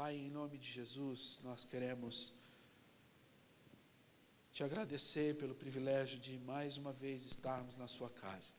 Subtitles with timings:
[0.00, 2.32] Pai, em nome de Jesus, nós queremos
[4.50, 8.50] te agradecer pelo privilégio de mais uma vez estarmos na Sua casa.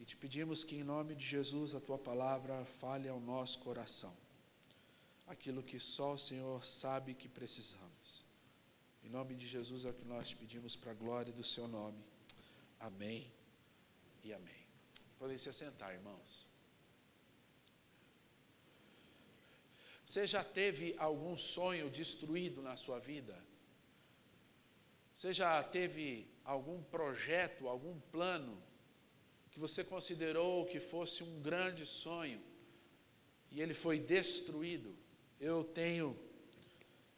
[0.00, 4.12] E te pedimos que, em nome de Jesus, a Tua palavra fale ao nosso coração
[5.28, 8.24] aquilo que só o Senhor sabe que precisamos.
[9.04, 11.68] Em nome de Jesus é o que nós te pedimos para a glória do Seu
[11.68, 12.02] nome.
[12.80, 13.30] Amém
[14.24, 14.66] e amém.
[15.16, 16.57] Podem se assentar, irmãos.
[20.08, 23.38] Você já teve algum sonho destruído na sua vida?
[25.14, 28.56] Você já teve algum projeto, algum plano
[29.50, 32.40] que você considerou que fosse um grande sonho
[33.50, 34.96] e ele foi destruído?
[35.38, 36.18] Eu tenho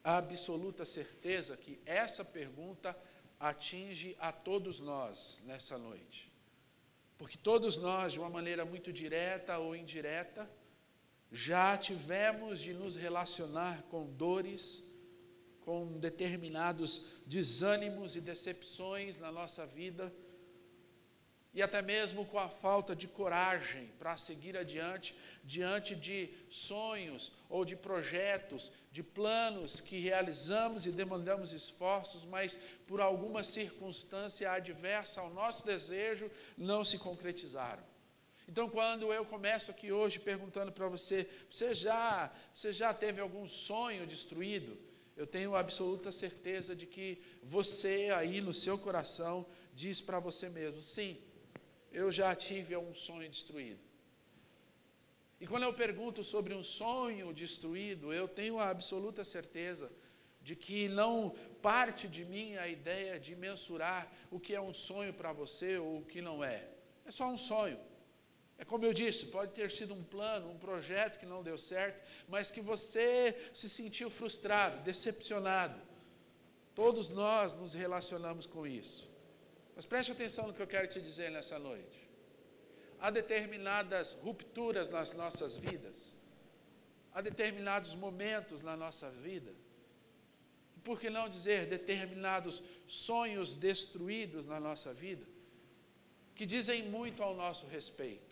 [0.02, 3.00] absoluta certeza que essa pergunta
[3.38, 6.28] atinge a todos nós nessa noite.
[7.16, 10.50] Porque todos nós, de uma maneira muito direta ou indireta,
[11.30, 14.84] já tivemos de nos relacionar com dores,
[15.60, 20.12] com determinados desânimos e decepções na nossa vida,
[21.52, 27.64] e até mesmo com a falta de coragem para seguir adiante diante de sonhos ou
[27.64, 32.56] de projetos, de planos que realizamos e demandamos esforços, mas
[32.86, 37.89] por alguma circunstância adversa ao nosso desejo não se concretizaram.
[38.50, 43.46] Então, quando eu começo aqui hoje perguntando para você, você já, você já teve algum
[43.46, 44.76] sonho destruído?
[45.16, 50.82] Eu tenho absoluta certeza de que você aí no seu coração diz para você mesmo:
[50.82, 51.16] sim,
[51.92, 53.78] eu já tive algum sonho destruído.
[55.40, 59.92] E quando eu pergunto sobre um sonho destruído, eu tenho a absoluta certeza
[60.42, 65.14] de que não parte de mim a ideia de mensurar o que é um sonho
[65.14, 66.66] para você ou o que não é.
[67.06, 67.78] É só um sonho.
[68.60, 72.00] É como eu disse, pode ter sido um plano, um projeto que não deu certo,
[72.28, 75.80] mas que você se sentiu frustrado, decepcionado.
[76.74, 79.10] Todos nós nos relacionamos com isso.
[79.74, 82.10] Mas preste atenção no que eu quero te dizer nessa noite
[83.00, 86.14] há determinadas rupturas nas nossas vidas,
[87.12, 89.52] há determinados momentos na nossa vida,
[90.84, 95.26] por que não dizer determinados sonhos destruídos na nossa vida,
[96.34, 98.29] que dizem muito ao nosso respeito.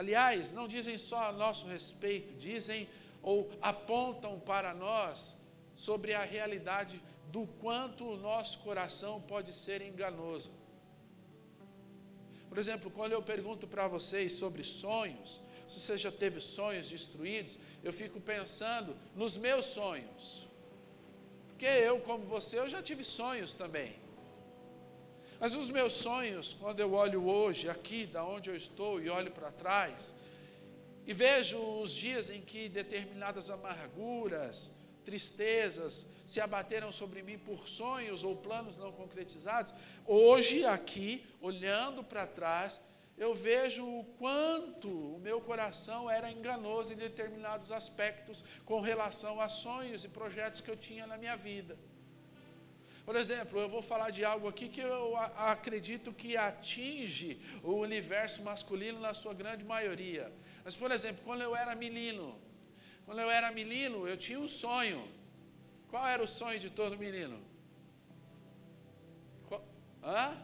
[0.00, 2.88] Aliás, não dizem só a nosso respeito, dizem
[3.22, 5.36] ou apontam para nós
[5.74, 7.02] sobre a realidade
[7.34, 10.50] do quanto o nosso coração pode ser enganoso.
[12.48, 17.58] Por exemplo, quando eu pergunto para vocês sobre sonhos, se você já teve sonhos destruídos,
[17.84, 20.48] eu fico pensando nos meus sonhos.
[21.50, 23.96] Porque eu, como você, eu já tive sonhos também.
[25.40, 29.30] Mas os meus sonhos, quando eu olho hoje, aqui, da onde eu estou, e olho
[29.30, 30.14] para trás,
[31.06, 38.22] e vejo os dias em que determinadas amarguras, tristezas se abateram sobre mim por sonhos
[38.22, 39.72] ou planos não concretizados,
[40.06, 42.78] hoje aqui, olhando para trás,
[43.16, 49.48] eu vejo o quanto o meu coração era enganoso em determinados aspectos com relação a
[49.48, 51.78] sonhos e projetos que eu tinha na minha vida.
[53.04, 58.42] Por exemplo, eu vou falar de algo aqui que eu acredito que atinge o universo
[58.42, 60.32] masculino na sua grande maioria.
[60.64, 62.38] Mas, por exemplo, quando eu era menino,
[63.06, 65.02] quando eu era menino, eu tinha um sonho.
[65.88, 67.40] Qual era o sonho de todo menino?
[69.48, 69.64] Qual?
[70.02, 70.36] Hã?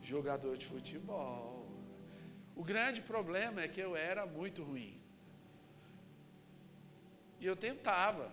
[0.00, 1.68] Jogador de futebol.
[2.54, 5.00] O grande problema é que eu era muito ruim.
[7.40, 8.32] E eu tentava.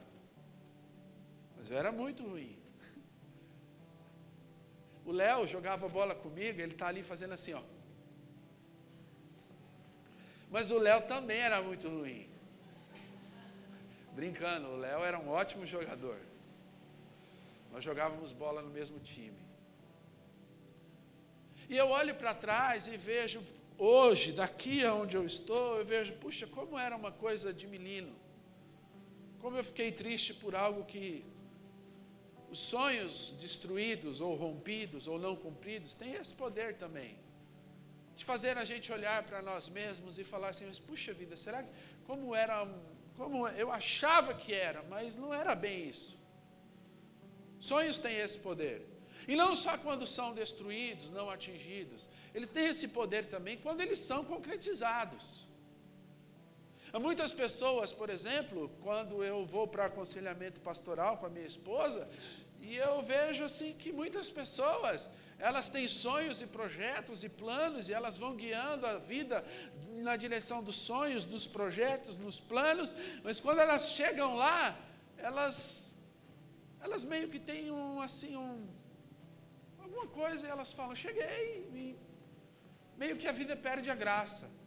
[1.57, 2.58] Mas eu era muito ruim.
[5.09, 7.63] O Léo jogava bola comigo, ele está ali fazendo assim, ó.
[10.51, 12.29] Mas o Léo também era muito ruim.
[14.13, 16.19] Brincando, o Léo era um ótimo jogador.
[17.71, 19.39] Nós jogávamos bola no mesmo time.
[21.67, 23.41] E eu olho para trás e vejo,
[23.79, 28.13] hoje, daqui aonde eu estou, eu vejo, puxa, como era uma coisa de menino.
[29.41, 31.25] Como eu fiquei triste por algo que
[32.51, 37.17] os sonhos destruídos ou rompidos ou não cumpridos têm esse poder também.
[38.15, 41.63] De fazer a gente olhar para nós mesmos e falar assim, mas puxa vida, será
[41.63, 41.69] que
[42.05, 42.67] como era
[43.15, 46.17] como eu achava que era, mas não era bem isso.
[47.59, 48.87] Sonhos têm esse poder.
[49.27, 53.99] E não só quando são destruídos, não atingidos, eles têm esse poder também quando eles
[53.99, 55.48] são concretizados.
[56.97, 62.09] Muitas pessoas, por exemplo, quando eu vou para aconselhamento pastoral com a minha esposa,
[62.59, 67.93] e eu vejo assim que muitas pessoas, elas têm sonhos e projetos e planos e
[67.93, 69.45] elas vão guiando a vida
[70.01, 74.77] na direção dos sonhos, dos projetos, dos planos, mas quando elas chegam lá,
[75.17, 75.91] elas,
[76.81, 78.67] elas meio que têm um, assim, um,
[79.79, 81.97] alguma coisa, e elas falam, cheguei, e
[82.97, 84.58] meio que a vida perde a graça.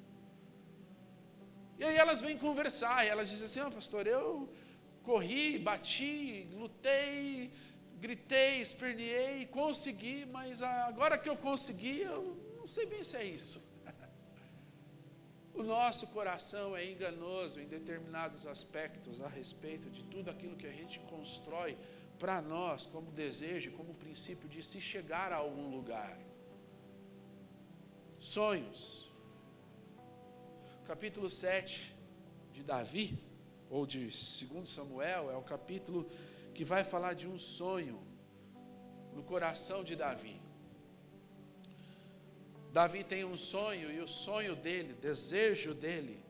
[1.78, 4.48] E aí elas vêm conversar, e elas dizem assim, oh, pastor, eu
[5.02, 7.50] corri, bati, lutei,
[7.98, 13.62] gritei, esperneei, consegui, mas agora que eu consegui, eu não sei bem se é isso.
[15.54, 20.72] O nosso coração é enganoso em determinados aspectos a respeito de tudo aquilo que a
[20.72, 21.76] gente constrói
[22.18, 26.18] para nós como desejo, como princípio de se chegar a algum lugar.
[28.18, 29.11] Sonhos.
[30.92, 31.96] Capítulo 7
[32.52, 33.18] de Davi,
[33.70, 36.06] ou de 2 Samuel, é o capítulo
[36.52, 37.98] que vai falar de um sonho
[39.14, 40.38] no coração de Davi.
[42.74, 46.22] Davi tem um sonho e o sonho dele, desejo dele,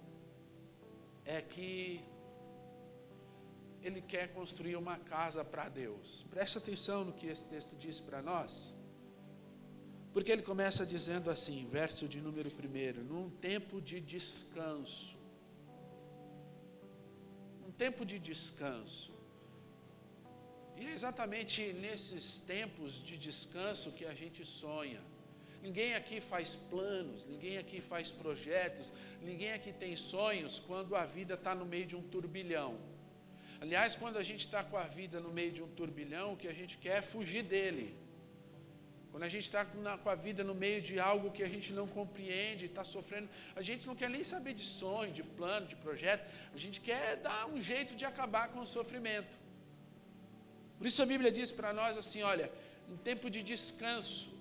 [1.24, 2.00] é que
[3.82, 6.24] ele quer construir uma casa para Deus.
[6.30, 8.72] Preste atenção no que esse texto diz para nós.
[10.12, 15.18] Porque ele começa dizendo assim, verso de número 1, num tempo de descanso.
[17.66, 19.12] Um tempo de descanso.
[20.76, 25.00] E é exatamente nesses tempos de descanso que a gente sonha.
[25.62, 28.92] Ninguém aqui faz planos, ninguém aqui faz projetos,
[29.22, 32.78] ninguém aqui tem sonhos quando a vida está no meio de um turbilhão.
[33.60, 36.48] Aliás, quando a gente está com a vida no meio de um turbilhão, o que
[36.48, 38.01] a gente quer é fugir dele.
[39.12, 39.62] Quando a gente está
[40.02, 43.60] com a vida no meio de algo que a gente não compreende, está sofrendo, a
[43.60, 46.24] gente não quer nem saber de sonho, de plano, de projeto,
[46.54, 49.34] a gente quer dar um jeito de acabar com o sofrimento.
[50.78, 52.50] Por isso a Bíblia diz para nós assim: olha,
[52.88, 54.32] em tempo de descanso,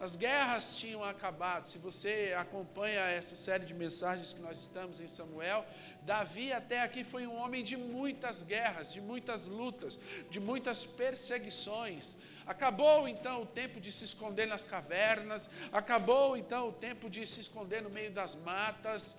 [0.00, 1.66] as guerras tinham acabado.
[1.66, 5.66] Se você acompanha essa série de mensagens que nós estamos em Samuel,
[6.02, 9.98] Davi até aqui foi um homem de muitas guerras, de muitas lutas,
[10.30, 12.16] de muitas perseguições.
[12.46, 17.40] Acabou então o tempo de se esconder nas cavernas, acabou então o tempo de se
[17.40, 19.16] esconder no meio das matas.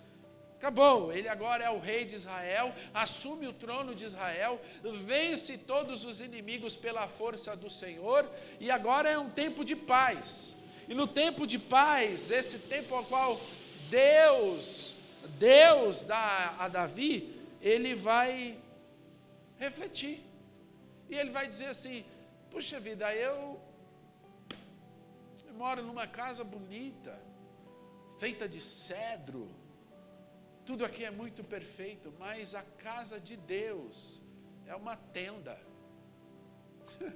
[0.57, 4.59] Acabou, ele agora é o rei de Israel, assume o trono de Israel,
[5.03, 8.29] vence todos os inimigos pela força do Senhor,
[8.59, 10.55] e agora é um tempo de paz.
[10.87, 13.39] E no tempo de paz, esse tempo ao qual
[13.89, 14.97] Deus,
[15.37, 18.57] Deus dá a Davi, ele vai
[19.57, 20.23] refletir.
[21.09, 22.05] E ele vai dizer assim:
[22.55, 23.59] Puxa vida, eu,
[25.45, 27.21] eu moro numa casa bonita,
[28.17, 29.53] feita de cedro,
[30.65, 34.21] tudo aqui é muito perfeito, mas a casa de Deus
[34.65, 35.59] é uma tenda,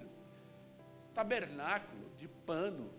[1.15, 2.91] tabernáculo de pano,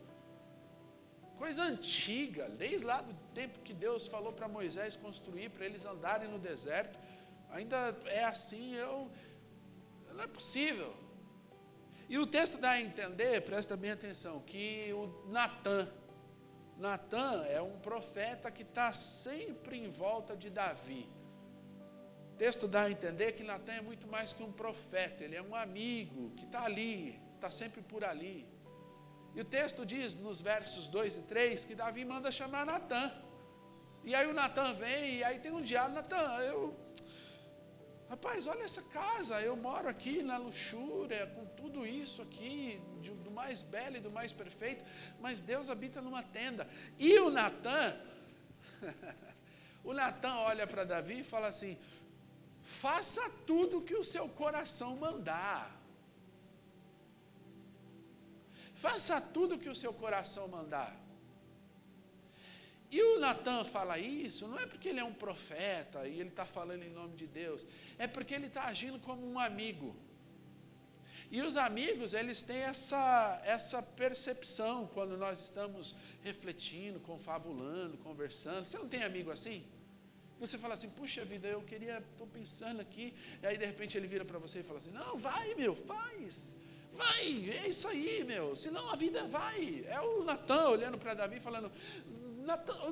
[1.36, 6.26] coisa antiga, desde lá do tempo que Deus falou para Moisés construir, para eles andarem
[6.26, 6.98] no deserto,
[7.50, 9.10] ainda é assim, eu,
[10.14, 11.09] não é possível.
[12.10, 15.88] E o texto dá a entender, presta bem atenção, que o Natan,
[16.76, 21.08] Natan é um profeta que está sempre em volta de Davi.
[22.32, 25.42] O texto dá a entender que Natan é muito mais que um profeta, ele é
[25.42, 28.44] um amigo que está ali, está sempre por ali.
[29.32, 33.12] E o texto diz nos versos 2 e 3 que Davi manda chamar Natan.
[34.02, 36.74] E aí o Natan vem, e aí tem um diálogo, Natan, eu.
[38.10, 42.82] Rapaz, olha essa casa, eu moro aqui na luxúria, com tudo isso aqui,
[43.22, 44.84] do mais belo e do mais perfeito,
[45.20, 46.66] mas Deus habita numa tenda.
[46.98, 47.96] E o Natan,
[49.84, 51.78] o Natan olha para Davi e fala assim:
[52.62, 55.70] faça tudo que o seu coração mandar.
[58.74, 60.99] Faça tudo que o seu coração mandar.
[62.90, 66.44] E o Natan fala isso, não é porque ele é um profeta e ele está
[66.44, 67.64] falando em nome de Deus,
[67.96, 69.94] é porque ele está agindo como um amigo.
[71.30, 78.66] E os amigos, eles têm essa, essa percepção quando nós estamos refletindo, confabulando, conversando.
[78.66, 79.64] Você não tem amigo assim?
[80.40, 83.14] Você fala assim, puxa vida, eu queria, estou pensando aqui.
[83.40, 86.56] E aí de repente ele vira para você e fala assim: não, vai meu, faz.
[86.92, 88.56] Vai, é isso aí, meu.
[88.56, 89.84] Senão a vida vai.
[89.86, 91.70] É o Natan olhando para Davi falando: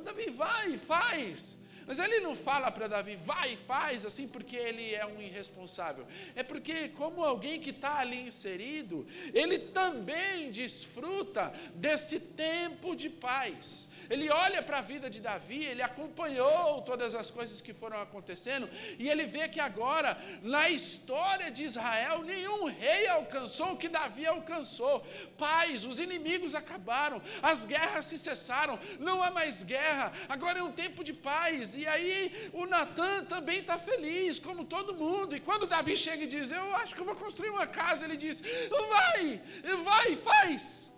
[0.05, 1.57] Davi, vai, faz.
[1.89, 6.07] Mas ele não fala para Davi, vai, faz, assim, porque ele é um irresponsável.
[6.37, 13.88] É porque, como alguém que está ali inserido, ele também desfruta desse tempo de paz,
[14.11, 18.69] ele olha para a vida de Davi, ele acompanhou todas as coisas que foram acontecendo,
[18.99, 24.27] e ele vê que agora, na história de Israel, nenhum rei alcançou o que Davi
[24.27, 25.07] alcançou.
[25.37, 30.73] Paz, os inimigos acabaram, as guerras se cessaram, não há mais guerra, agora é um
[30.73, 31.75] tempo de paz.
[31.75, 35.37] E aí o Natan também está feliz, como todo mundo.
[35.37, 38.17] E quando Davi chega e diz: Eu acho que eu vou construir uma casa, ele
[38.17, 39.43] diz: Vai,
[39.85, 40.98] vai, faz.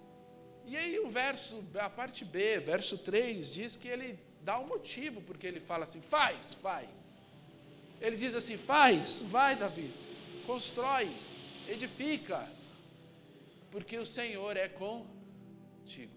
[0.71, 5.21] E aí o verso, a parte B, verso 3, diz que ele dá um motivo
[5.21, 6.89] porque ele fala assim: faz, vai.
[8.01, 9.91] Ele diz assim: faz, vai, Davi,
[10.47, 11.11] constrói,
[11.69, 12.49] edifica,
[13.73, 16.15] porque o Senhor é contigo.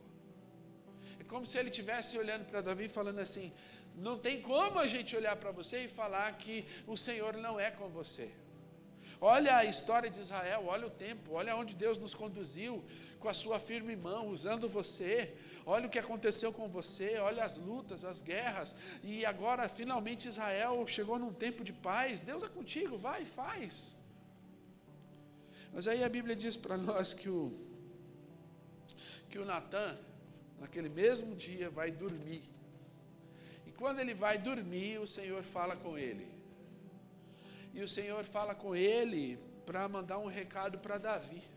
[1.20, 3.52] É como se ele estivesse olhando para Davi falando assim:
[3.96, 7.72] não tem como a gente olhar para você e falar que o Senhor não é
[7.72, 8.30] com você.
[9.20, 12.84] Olha a história de Israel, olha o tempo, olha onde Deus nos conduziu
[13.24, 15.34] com a sua firme mão, usando você.
[15.66, 18.76] Olha o que aconteceu com você, olha as lutas, as guerras.
[19.02, 22.22] E agora, finalmente, Israel chegou num tempo de paz.
[22.22, 23.76] Deus é contigo, vai, faz.
[25.74, 27.42] Mas aí a Bíblia diz para nós que o,
[29.30, 29.98] que o Natan,
[30.60, 32.44] naquele mesmo dia, vai dormir.
[33.66, 36.28] E quando ele vai dormir, o Senhor fala com ele.
[37.74, 41.53] E o Senhor fala com ele para mandar um recado para Davi.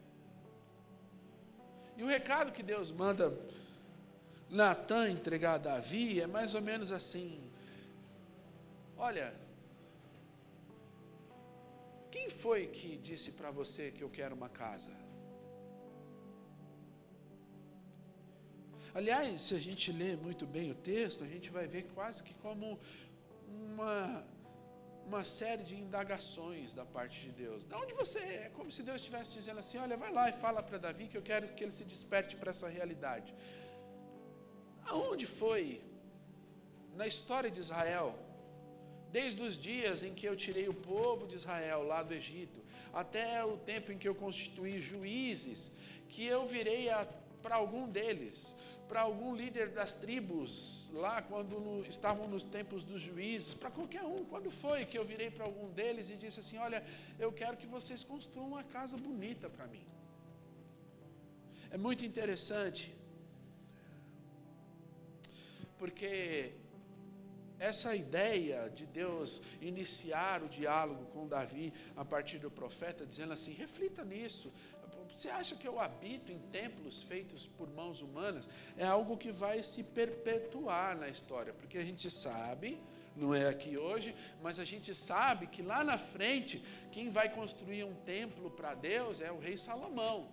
[1.96, 3.32] E o recado que Deus manda
[4.50, 7.40] Natan entregar a Davi é mais ou menos assim:
[8.96, 9.34] Olha,
[12.10, 14.92] quem foi que disse para você que eu quero uma casa?
[18.94, 22.32] Aliás, se a gente lê muito bem o texto, a gente vai ver quase que
[22.34, 22.78] como
[23.72, 24.24] uma
[25.06, 27.64] uma série de indagações da parte de Deus.
[27.64, 28.38] Da onde você é?
[28.46, 31.18] É como se Deus estivesse dizendo assim: olha, vai lá e fala para Davi que
[31.20, 33.34] eu quero que ele se desperte para essa realidade.
[34.92, 35.80] Aonde foi
[36.94, 38.08] na história de Israel,
[39.10, 42.60] desde os dias em que eu tirei o povo de Israel lá do Egito,
[42.92, 45.60] até o tempo em que eu constituí juízes,
[46.08, 46.88] que eu virei
[47.42, 48.56] para algum deles,
[48.88, 54.04] para algum líder das tribos, lá quando no, estavam nos tempos dos juízes, para qualquer
[54.04, 56.84] um, quando foi que eu virei para algum deles e disse assim: Olha,
[57.18, 59.86] eu quero que vocês construam uma casa bonita para mim.
[61.70, 62.94] É muito interessante,
[65.78, 66.52] porque
[67.58, 73.52] essa ideia de Deus iniciar o diálogo com Davi a partir do profeta, dizendo assim:
[73.52, 74.52] reflita nisso,
[75.08, 78.48] você acha que eu habito em templos feitos por mãos humanas?
[78.76, 82.78] É algo que vai se perpetuar na história, porque a gente sabe,
[83.16, 87.84] não é aqui hoje, mas a gente sabe que lá na frente, quem vai construir
[87.84, 90.28] um templo para Deus é o rei Salomão.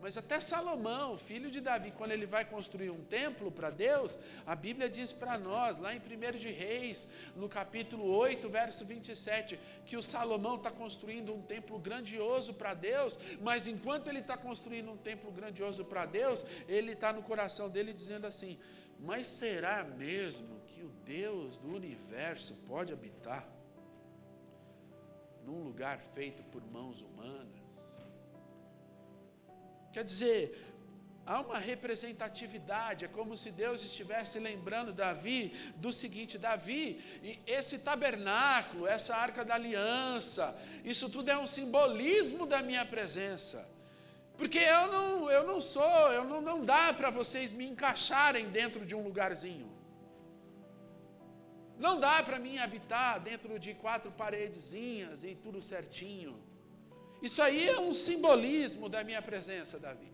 [0.00, 4.56] Mas até Salomão, filho de Davi, quando ele vai construir um templo para Deus, a
[4.56, 9.98] Bíblia diz para nós, lá em 1 de Reis, no capítulo 8, verso 27, que
[9.98, 14.96] o Salomão está construindo um templo grandioso para Deus, mas enquanto ele está construindo um
[14.96, 18.58] templo grandioso para Deus, ele está no coração dele dizendo assim:
[18.98, 23.46] Mas será mesmo que o Deus do universo pode habitar
[25.44, 27.59] num lugar feito por mãos humanas?
[29.92, 30.70] Quer dizer,
[31.26, 37.00] há uma representatividade, é como se Deus estivesse lembrando Davi do seguinte: Davi,
[37.46, 43.68] esse tabernáculo, essa arca da aliança, isso tudo é um simbolismo da minha presença.
[44.36, 48.86] Porque eu não, eu não sou, eu não, não dá para vocês me encaixarem dentro
[48.86, 49.70] de um lugarzinho.
[51.78, 56.49] Não dá para mim habitar dentro de quatro paredezinhas e tudo certinho.
[57.22, 60.10] Isso aí é um simbolismo da minha presença, Davi.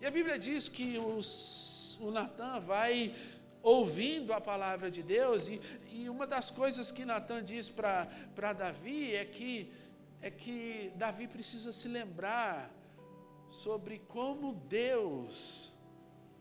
[0.00, 3.14] E a Bíblia diz que os, o Natan vai
[3.62, 9.14] ouvindo a palavra de Deus, e, e uma das coisas que Natan diz para Davi
[9.14, 9.72] é que,
[10.22, 12.70] é que Davi precisa se lembrar
[13.48, 15.72] sobre como Deus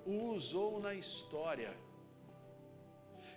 [0.06, 1.76] o usou na história.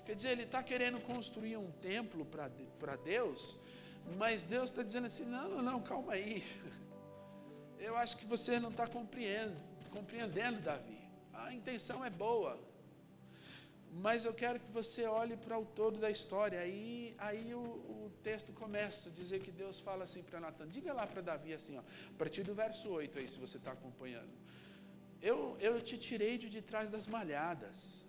[0.04, 3.56] Quer dizer, ele está querendo construir um templo para Deus,
[4.16, 6.44] mas Deus está dizendo assim: não, não, não, calma aí.
[7.78, 9.56] Eu acho que você não está compreendendo,
[9.90, 10.98] compreendendo, Davi.
[11.32, 12.58] A intenção é boa.
[13.92, 16.60] Mas eu quero que você olhe para o todo da história.
[16.60, 20.68] Aí, aí o, o texto começa a dizer que Deus fala assim para Natan.
[20.68, 23.72] Diga lá para Davi assim, ó, a partir do verso 8 aí, se você está
[23.72, 24.30] acompanhando.
[25.20, 28.04] Eu, eu te tirei de, de trás das malhadas.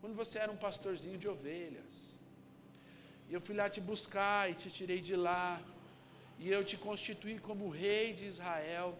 [0.00, 2.18] Quando você era um pastorzinho de ovelhas.
[3.32, 5.48] E eu fui lá te buscar e te tirei de lá.
[6.38, 8.90] E eu te constituí como rei de Israel.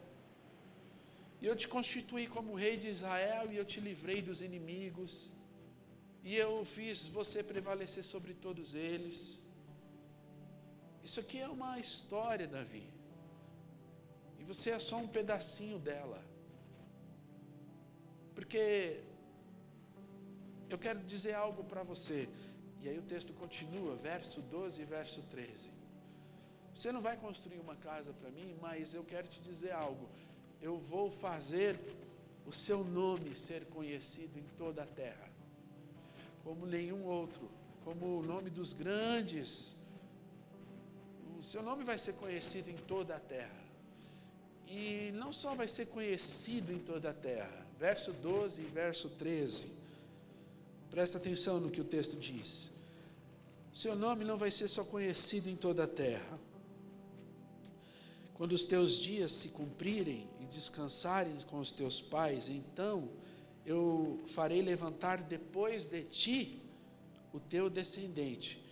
[1.39, 5.31] E eu te constituí como rei de Israel e eu te livrei dos inimigos.
[6.25, 9.19] E eu fiz você prevalecer sobre todos eles.
[11.05, 12.87] Isso aqui é uma história, Davi.
[14.41, 16.25] E você é só um pedacinho dela.
[18.35, 18.63] Porque
[20.71, 22.31] eu quero dizer algo para você.
[22.83, 25.71] E aí o texto continua, verso 12 e verso 13.
[26.75, 30.09] Você não vai construir uma casa para mim, mas eu quero te dizer algo
[30.63, 31.79] eu vou fazer
[32.47, 35.29] o seu nome ser conhecido em toda a terra,
[36.45, 37.51] como nenhum outro,
[37.85, 39.77] como o nome dos grandes.
[41.37, 43.61] O seu nome vai ser conhecido em toda a terra.
[44.69, 49.82] E não só vai ser conhecido em toda a terra, verso 12 e verso 13.
[50.93, 52.71] Presta atenção no que o texto diz.
[53.73, 56.39] Seu nome não vai ser só conhecido em toda a terra.
[58.35, 63.09] Quando os teus dias se cumprirem descansares com os teus pais, então
[63.65, 66.61] eu farei levantar depois de ti
[67.33, 68.63] o teu descendente,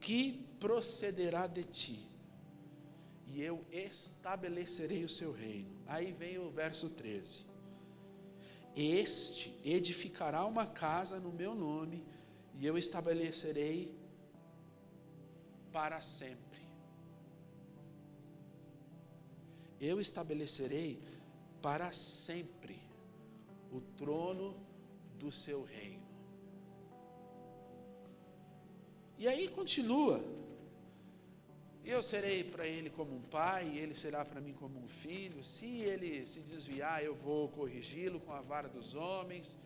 [0.00, 2.08] que procederá de ti,
[3.28, 5.70] e eu estabelecerei o seu reino.
[5.86, 7.49] Aí vem o verso 13.
[8.76, 12.04] Este edificará uma casa no meu nome,
[12.54, 13.94] e eu estabelecerei
[15.72, 16.50] para sempre
[19.80, 21.02] eu estabelecerei
[21.62, 22.78] para sempre
[23.72, 24.54] o trono
[25.18, 26.06] do seu reino.
[29.16, 30.22] E aí continua.
[31.84, 35.42] Eu serei para ele como um pai, ele será para mim como um filho.
[35.42, 39.58] Se ele se desviar, eu vou corrigi-lo com a vara dos homens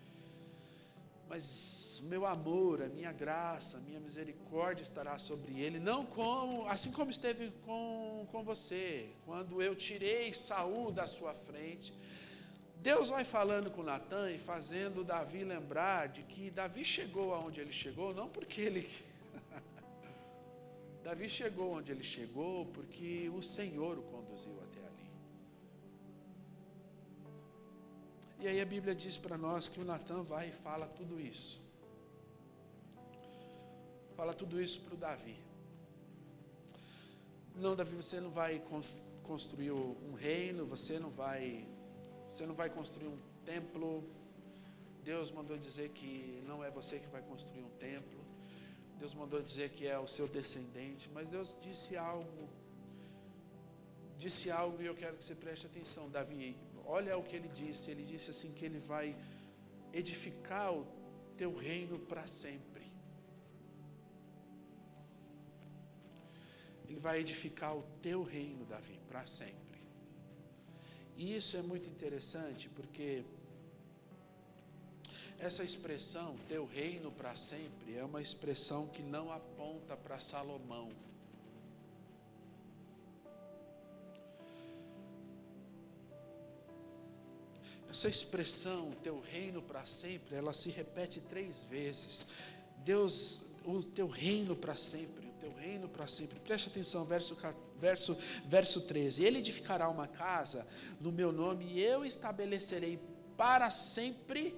[1.29, 6.67] mas o meu amor, a minha graça, a minha misericórdia estará sobre ele, não como,
[6.69, 11.93] assim como esteve com, com você, quando eu tirei Saul da sua frente.
[12.77, 17.73] Deus vai falando com Natan e fazendo Davi lembrar de que Davi chegou aonde ele
[17.73, 18.89] chegou, não porque ele.
[21.05, 24.85] Davi chegou onde ele chegou porque o Senhor o conduziu até
[28.45, 31.59] E aí a Bíblia diz para nós que o Natan vai e fala tudo isso.
[34.15, 35.37] Fala tudo isso para o Davi.
[37.55, 38.63] Não, Davi, você não vai
[39.23, 41.67] construir um reino, você não vai,
[42.29, 44.05] você não vai construir um templo.
[45.03, 48.24] Deus mandou dizer que não é você que vai construir um templo.
[48.99, 52.49] Deus mandou dizer que é o seu descendente, mas Deus disse algo.
[54.19, 57.91] Disse algo e eu quero que você preste atenção, Davi olha o que ele disse:
[57.91, 59.17] ele disse assim que ele vai
[59.93, 60.87] edificar o
[61.37, 62.85] teu reino para sempre.
[66.89, 69.81] Ele vai edificar o teu reino, Davi, para sempre.
[71.17, 73.25] E isso é muito interessante porque
[75.39, 80.91] essa expressão, teu reino para sempre, é uma expressão que não aponta para Salomão
[87.95, 92.27] Essa expressão, teu reino para sempre, ela se repete três vezes.
[92.79, 96.41] Deus, o teu reino para sempre, o teu reino para sempre.
[96.41, 97.39] Preste atenção, verso,
[97.79, 99.23] verso, verso 13.
[99.23, 100.67] Ele edificará uma casa
[101.01, 102.99] no meu nome e eu estabelecerei
[103.37, 104.57] para sempre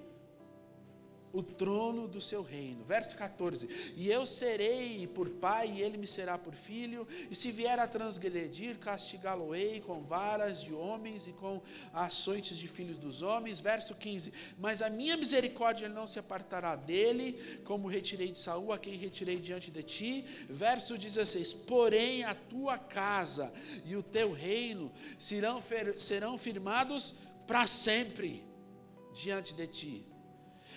[1.33, 2.83] o trono do seu reino.
[2.83, 7.51] Verso 14: E eu serei por pai, e ele me será por filho, e se
[7.51, 11.61] vier a transgredir, castigá-lo-ei com varas de homens e com
[11.93, 13.59] açoites de filhos dos homens.
[13.59, 18.79] Verso 15: Mas a minha misericórdia não se apartará dele, como retirei de Saul, a
[18.79, 20.25] quem retirei diante de ti.
[20.49, 23.51] Verso 16: Porém a tua casa
[23.85, 25.61] e o teu reino serão,
[25.97, 28.43] serão firmados para sempre
[29.13, 30.16] diante de ti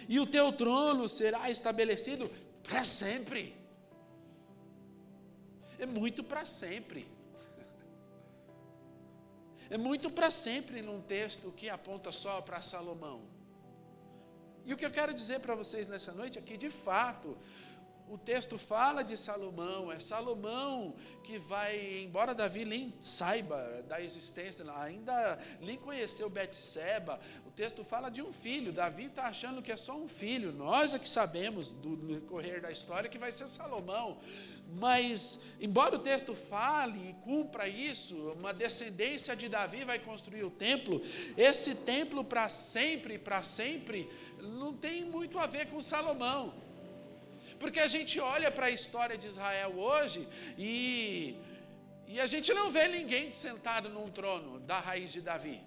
[0.08, 2.30] e o teu trono será estabelecido
[2.62, 3.54] para sempre.
[5.78, 7.08] É muito para sempre.
[9.68, 13.22] É muito para sempre num texto que aponta só para Salomão.
[14.66, 17.36] E o que eu quero dizer para vocês nessa noite é que, de fato,
[18.10, 24.64] o texto fala de Salomão, é Salomão que vai, embora Davi nem saiba da existência,
[24.78, 29.76] ainda nem conheceu Betseba, o texto fala de um filho, Davi está achando que é
[29.76, 34.18] só um filho, nós é que sabemos do decorrer da história que vai ser Salomão,
[34.72, 40.50] mas embora o texto fale e cumpra isso, uma descendência de Davi vai construir o
[40.50, 41.00] templo,
[41.36, 46.54] esse templo para sempre, para sempre, não tem muito a ver com Salomão,
[47.60, 50.26] porque a gente olha para a história de Israel hoje
[50.58, 51.36] e,
[52.08, 55.60] e a gente não vê ninguém sentado num trono da raiz de Davi.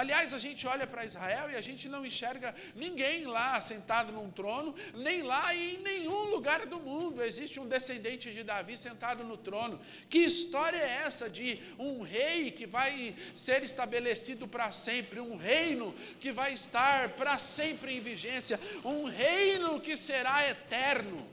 [0.00, 4.30] Aliás, a gente olha para Israel e a gente não enxerga ninguém lá sentado num
[4.30, 9.22] trono, nem lá e em nenhum lugar do mundo existe um descendente de Davi sentado
[9.22, 9.78] no trono.
[10.08, 15.94] Que história é essa de um rei que vai ser estabelecido para sempre, um reino
[16.18, 21.28] que vai estar para sempre em vigência, um reino que será eterno?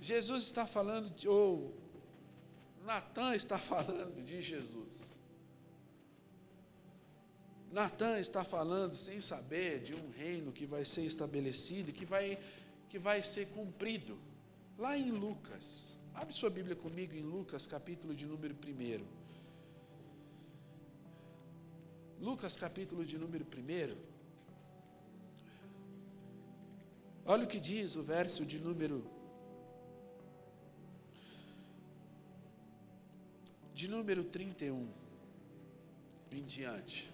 [0.00, 1.74] Jesus está falando, ou
[2.84, 5.13] Natan está falando de Jesus.
[7.74, 12.38] Natan está falando sem saber de um reino que vai ser estabelecido, que vai,
[12.88, 14.16] que vai ser cumprido.
[14.78, 19.04] Lá em Lucas, abre sua Bíblia comigo em Lucas, capítulo de número 1.
[22.24, 23.96] Lucas, capítulo de número 1.
[27.26, 29.04] Olha o que diz o verso de número
[33.74, 34.88] de número 31
[36.30, 37.13] em diante.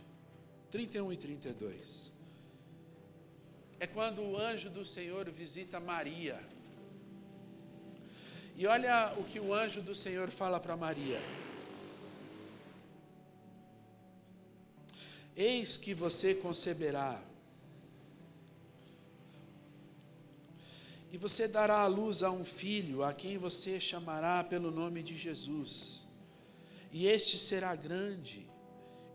[0.70, 2.12] 31 e 32.
[3.80, 6.40] É quando o anjo do Senhor visita Maria.
[8.56, 11.20] E olha o que o anjo do Senhor fala para Maria.
[15.36, 17.22] Eis que você conceberá,
[21.12, 25.16] e você dará à luz a um filho, a quem você chamará pelo nome de
[25.16, 26.06] Jesus.
[26.92, 28.49] E este será grande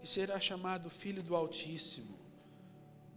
[0.06, 2.16] e será chamado Filho do Altíssimo.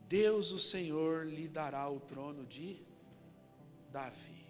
[0.09, 2.83] Deus, o Senhor, lhe dará o trono de
[3.93, 4.47] Davi.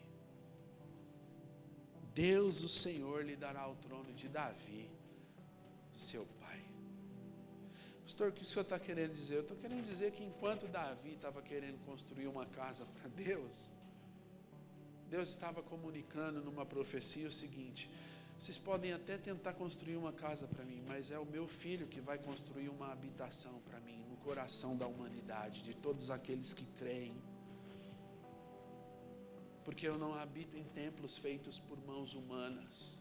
[2.14, 4.88] Deus, o Senhor, lhe dará o trono de Davi,
[5.90, 6.62] seu pai.
[8.04, 9.34] Pastor, o que o senhor está querendo dizer?
[9.34, 13.68] Eu estou querendo dizer que enquanto Davi estava querendo construir uma casa para Deus,
[15.10, 17.90] Deus estava comunicando numa profecia o seguinte:
[18.38, 22.00] vocês podem até tentar construir uma casa para mim, mas é o meu filho que
[22.00, 27.16] vai construir uma habitação para mim no coração da humanidade, de todos aqueles que creem.
[29.64, 32.96] Porque eu não habito em templos feitos por mãos humanas.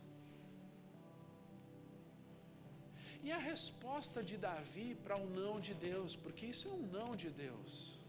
[3.24, 7.16] E a resposta de Davi para o não de Deus, porque isso é um não
[7.16, 8.00] de Deus.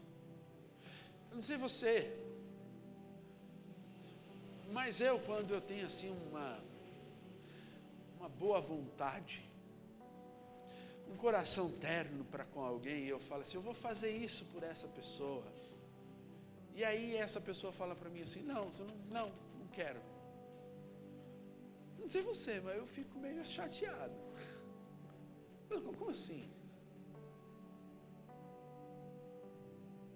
[1.29, 1.95] Eu não sei você,
[4.71, 6.68] mas eu, quando eu tenho assim uma
[8.37, 9.43] boa vontade,
[11.07, 14.63] um coração terno para com alguém, e eu falo assim: eu vou fazer isso por
[14.63, 15.45] essa pessoa.
[16.75, 18.69] E aí essa pessoa fala para mim assim: não,
[19.09, 20.01] não, não, quero.
[21.97, 24.15] Não sei você, mas eu fico meio chateado.
[25.97, 26.49] Como assim?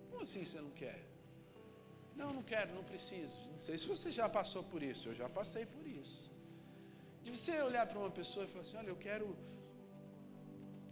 [0.10, 1.00] Como assim você não quer?
[2.16, 3.52] Não, não quero, não preciso.
[3.52, 6.33] Não sei se você já passou por isso, eu já passei por isso.
[7.24, 9.26] De você olhar para uma pessoa e falar assim: olha, eu quero,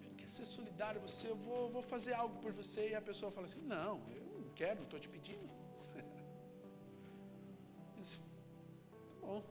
[0.07, 2.89] eu quero ser solidário você, eu vou, vou fazer algo por você.
[2.89, 5.49] E a pessoa fala assim: não, eu não quero, não estou te pedindo.
[7.97, 9.43] Disse, tá bom.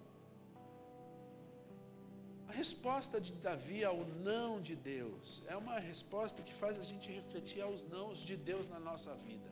[2.49, 7.13] A resposta de Davi ao não de Deus é uma resposta que faz a gente
[7.13, 9.49] refletir aos nãos de Deus na nossa vida.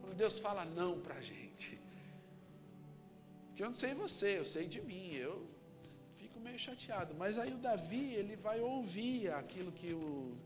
[0.00, 1.80] Quando Deus fala não para a gente.
[3.46, 5.14] Porque eu não sei você, eu sei de mim.
[5.14, 5.46] Eu
[6.60, 7.14] chateado.
[7.14, 10.36] Mas aí o Davi, ele vai ouvir aquilo que o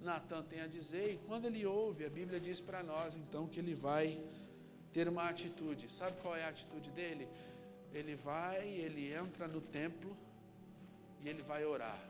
[0.00, 3.60] Natan tem a dizer, e quando ele ouve, a Bíblia diz para nós então que
[3.60, 4.20] ele vai
[4.92, 5.90] ter uma atitude.
[5.90, 7.28] Sabe qual é a atitude dele?
[7.92, 10.16] Ele vai, ele entra no templo
[11.22, 12.00] e ele vai orar.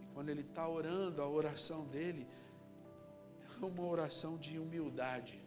[0.00, 2.26] E quando ele está orando, a oração dele
[3.60, 5.38] é uma oração de humildade.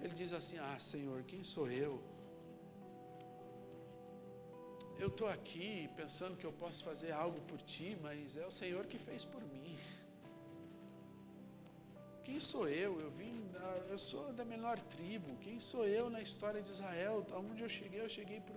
[0.00, 2.02] Ele diz assim: Ah, Senhor, quem sou eu?
[4.98, 8.86] Eu estou aqui pensando que eu posso fazer algo por ti, mas é o Senhor
[8.86, 9.76] que fez por mim.
[12.24, 13.00] Quem sou eu?
[13.00, 15.36] Eu vim, da, eu sou da menor tribo.
[15.36, 17.24] Quem sou eu na história de Israel?
[17.32, 18.56] Aonde eu cheguei, eu cheguei por,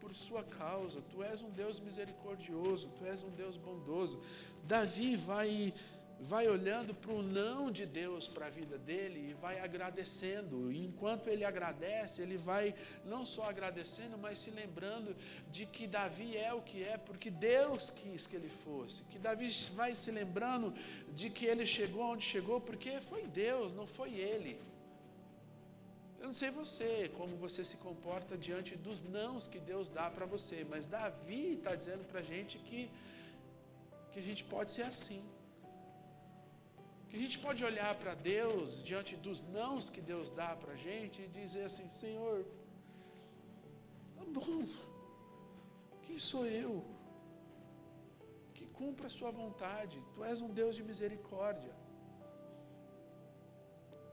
[0.00, 1.00] por sua causa.
[1.10, 4.22] Tu és um Deus misericordioso, tu és um Deus bondoso.
[4.64, 5.72] Davi vai
[6.20, 10.72] vai olhando para o não de Deus para a vida dele e vai agradecendo.
[10.72, 15.16] E enquanto ele agradece, ele vai não só agradecendo, mas se lembrando
[15.50, 19.04] de que Davi é o que é, porque Deus quis que ele fosse.
[19.04, 20.74] Que Davi vai se lembrando
[21.14, 24.60] de que ele chegou onde chegou, porque foi Deus, não foi ele.
[26.18, 30.26] Eu não sei você, como você se comporta diante dos nãos que Deus dá para
[30.26, 32.90] você, mas Davi está dizendo para a gente que,
[34.10, 35.22] que a gente pode ser assim
[37.08, 40.76] que a gente pode olhar para Deus diante dos nãos que Deus dá para a
[40.76, 42.44] gente e dizer assim: Senhor,
[44.16, 44.64] tá bom,
[46.02, 46.84] quem sou eu?
[48.54, 50.02] Que cumpra a sua vontade.
[50.14, 51.74] Tu és um Deus de misericórdia.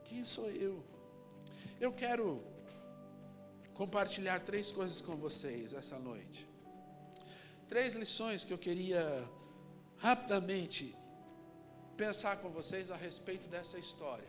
[0.06, 0.84] Quem sou eu?
[1.80, 2.42] Eu quero
[3.74, 6.48] compartilhar três coisas com vocês essa noite.
[7.68, 9.04] Três lições que eu queria
[9.98, 10.96] rapidamente
[11.96, 14.28] pensar com vocês a respeito dessa história.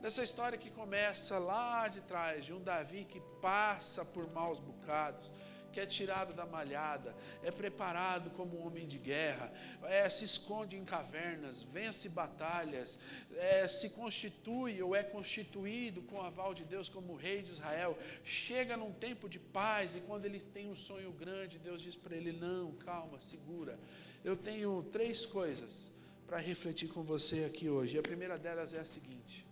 [0.00, 5.32] Dessa história que começa lá de trás, de um Davi que passa por maus bocados,
[5.72, 9.50] que é tirado da malhada, é preparado como um homem de guerra,
[9.84, 12.98] é, se esconde em cavernas, vence batalhas,
[13.36, 17.96] é, se constitui ou é constituído com o aval de Deus como rei de Israel,
[18.24, 22.14] chega num tempo de paz e quando ele tem um sonho grande, Deus diz para
[22.14, 23.78] ele: Não, calma, segura.
[24.22, 25.92] Eu tenho três coisas
[26.32, 27.96] para refletir com você aqui hoje.
[27.96, 29.46] E a primeira delas é a seguinte.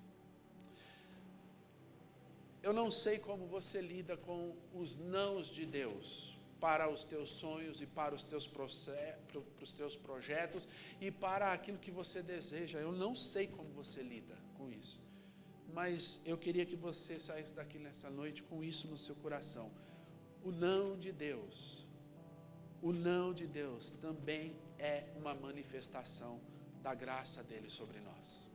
[2.62, 7.82] Eu não sei como você lida com os nãos de Deus para os teus sonhos
[7.82, 10.66] e para os teus, para os teus projetos
[11.02, 12.78] e para aquilo que você deseja.
[12.78, 14.98] Eu não sei como você lida com isso.
[15.74, 19.70] Mas eu queria que você saísse daqui nessa noite com isso no seu coração.
[20.42, 21.86] O não de Deus,
[22.80, 26.40] o não de Deus também é uma manifestação
[26.82, 28.50] da graça dele sobre nós.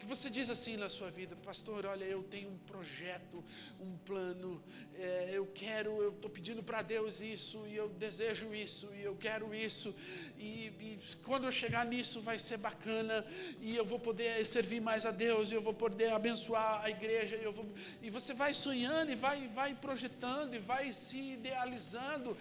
[0.00, 3.44] que você diz assim na sua vida, pastor, olha, eu tenho um projeto,
[3.78, 4.62] um plano,
[4.94, 9.14] é, eu quero, eu estou pedindo para Deus isso, e eu desejo isso, e eu
[9.14, 9.94] quero isso,
[10.38, 13.26] e, e, quando eu chegar nisso vai ser bacana,
[13.60, 17.36] e eu vou poder servir mais a Deus, e eu vou poder abençoar a igreja,
[17.36, 17.66] e, eu vou,
[18.00, 22.38] e você vai sonhando, e vai, vai projetando, e vai se idealizando,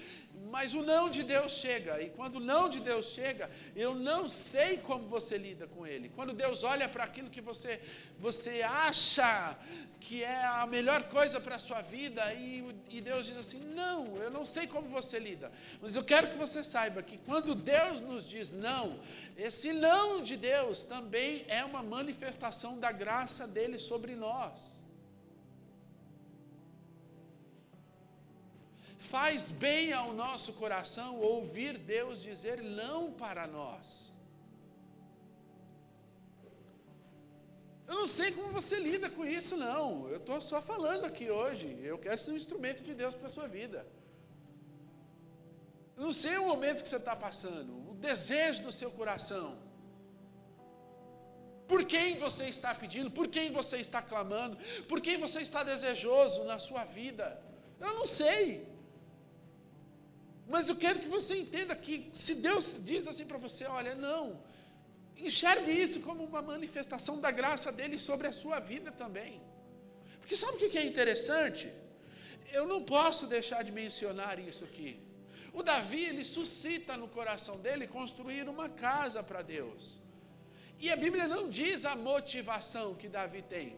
[0.50, 4.28] mas o não de Deus chega, e quando o não de Deus chega, eu não
[4.28, 6.10] sei como você lida com ele.
[6.10, 7.80] Quando Deus olha para aquilo que você,
[8.18, 9.58] você acha
[10.00, 14.18] que é a melhor coisa para a sua vida, e, e Deus diz assim: Não,
[14.18, 18.02] eu não sei como você lida, mas eu quero que você saiba que quando Deus
[18.02, 19.00] nos diz não,
[19.38, 24.84] esse não de Deus também é uma manifestação da graça dele sobre nós.
[29.10, 34.14] Faz bem ao nosso coração ouvir Deus dizer não para nós.
[37.88, 40.08] Eu não sei como você lida com isso, não.
[40.10, 41.68] Eu estou só falando aqui hoje.
[41.82, 43.80] Eu quero ser um instrumento de Deus para a sua vida.
[45.98, 49.58] Eu não sei o momento que você está passando, o desejo do seu coração.
[51.68, 54.56] Por quem você está pedindo, por quem você está clamando,
[54.88, 57.42] por quem você está desejoso na sua vida.
[57.80, 58.79] Eu não sei.
[60.50, 64.42] Mas eu quero que você entenda que se Deus diz assim para você, olha, não,
[65.16, 69.40] enxergue isso como uma manifestação da graça dele sobre a sua vida também.
[70.20, 71.72] Porque sabe o que é interessante?
[72.52, 75.00] Eu não posso deixar de mencionar isso aqui.
[75.54, 80.00] O Davi, ele suscita no coração dele construir uma casa para Deus.
[80.80, 83.78] E a Bíblia não diz a motivação que Davi tem.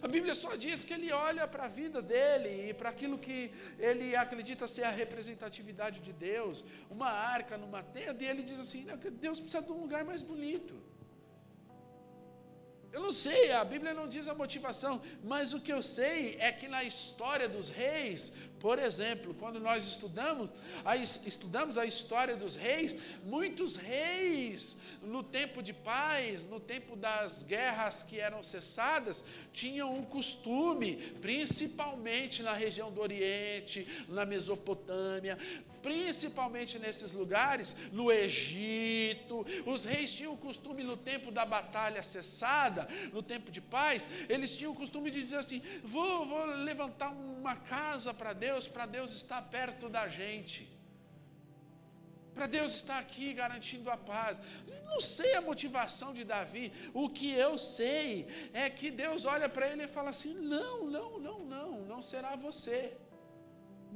[0.00, 3.50] A Bíblia só diz que ele olha para a vida dele e para aquilo que
[3.78, 8.86] ele acredita ser a representatividade de Deus, uma arca numa tenda, e ele diz assim:
[9.12, 10.74] Deus precisa de um lugar mais bonito.
[12.90, 16.50] Eu não sei, a Bíblia não diz a motivação, mas o que eu sei é
[16.50, 20.50] que na história dos reis, por exemplo, quando nós estudamos
[20.84, 27.42] a, estudamos a história dos reis, muitos reis no tempo de paz, no tempo das
[27.42, 35.38] guerras que eram cessadas, tinham um costume, principalmente na região do Oriente, na Mesopotâmia,
[35.82, 42.88] principalmente nesses lugares, no Egito, os reis tinham o costume no tempo da batalha cessada,
[43.12, 47.56] no tempo de paz, eles tinham o costume de dizer assim: vou, vou levantar uma
[47.56, 50.78] casa para Deus, para Deus estar perto da gente
[52.38, 54.40] para Deus estar aqui garantindo a paz.
[54.90, 59.66] Não sei a motivação de Davi, o que eu sei é que Deus olha para
[59.70, 62.96] ele e fala assim: não, não, não, não, não será você,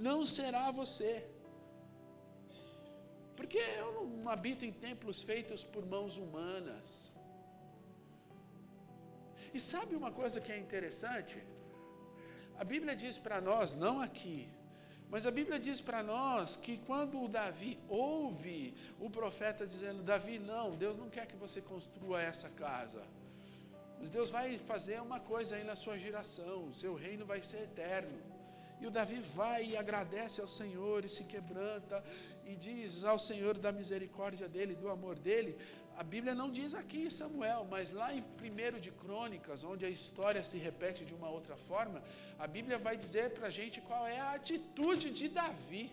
[0.08, 1.12] não será você.
[3.36, 7.12] Porque eu não habito em templos feitos por mãos humanas.
[9.54, 11.36] E sabe uma coisa que é interessante?
[12.58, 14.48] A Bíblia diz para nós, não aqui,
[15.12, 20.38] mas a Bíblia diz para nós que quando o Davi ouve o profeta dizendo: Davi,
[20.38, 23.02] não, Deus não quer que você construa essa casa.
[24.00, 27.58] Mas Deus vai fazer uma coisa aí na sua geração, o seu reino vai ser
[27.64, 28.18] eterno.
[28.80, 32.02] E o Davi vai e agradece ao Senhor e se quebranta
[32.46, 35.56] e diz ao Senhor da misericórdia dele, do amor dele,
[35.96, 39.90] a Bíblia não diz aqui em Samuel, mas lá em 1 de Crônicas, onde a
[39.90, 42.02] história se repete de uma outra forma,
[42.38, 45.90] a Bíblia vai dizer para a gente qual é a atitude de Davi.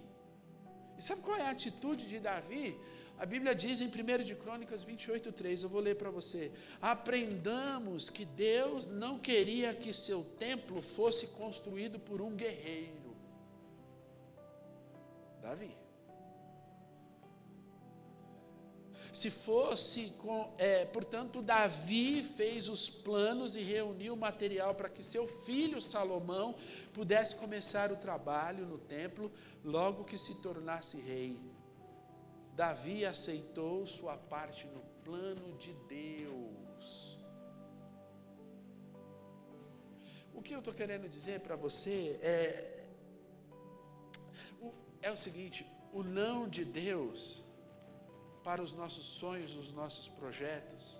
[0.97, 2.77] E sabe qual é a atitude de Davi?
[3.17, 6.51] A Bíblia diz em 1 de Crônicas 28,3, eu vou ler para você.
[6.81, 13.15] Aprendamos que Deus não queria que seu templo fosse construído por um guerreiro.
[15.41, 15.75] Davi.
[19.11, 25.01] Se fosse, com, é, portanto, Davi fez os planos e reuniu o material para que
[25.01, 26.55] seu filho Salomão
[26.93, 29.31] pudesse começar o trabalho no templo
[29.63, 31.39] logo que se tornasse rei.
[32.55, 37.17] Davi aceitou sua parte no plano de Deus.
[40.33, 42.85] O que eu estou querendo dizer para você é,
[45.01, 47.41] é o seguinte: o não de Deus
[48.43, 50.99] para os nossos sonhos, os nossos projetos.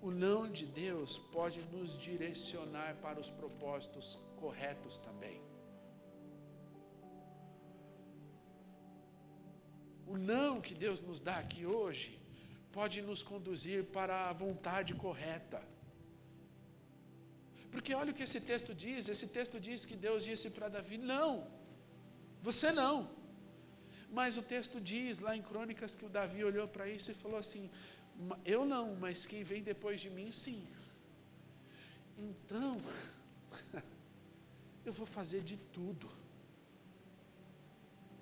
[0.00, 5.40] O não de Deus pode nos direcionar para os propósitos corretos também.
[10.06, 12.18] O não que Deus nos dá aqui hoje
[12.72, 15.62] pode nos conduzir para a vontade correta.
[17.70, 20.98] Porque olha o que esse texto diz: esse texto diz que Deus disse para Davi:
[20.98, 21.46] não,
[22.42, 23.19] você não.
[24.12, 27.38] Mas o texto diz lá em Crônicas que o Davi olhou para isso e falou
[27.38, 27.70] assim:
[28.44, 30.66] Eu não, mas quem vem depois de mim, sim.
[32.18, 32.80] Então,
[34.84, 36.08] eu vou fazer de tudo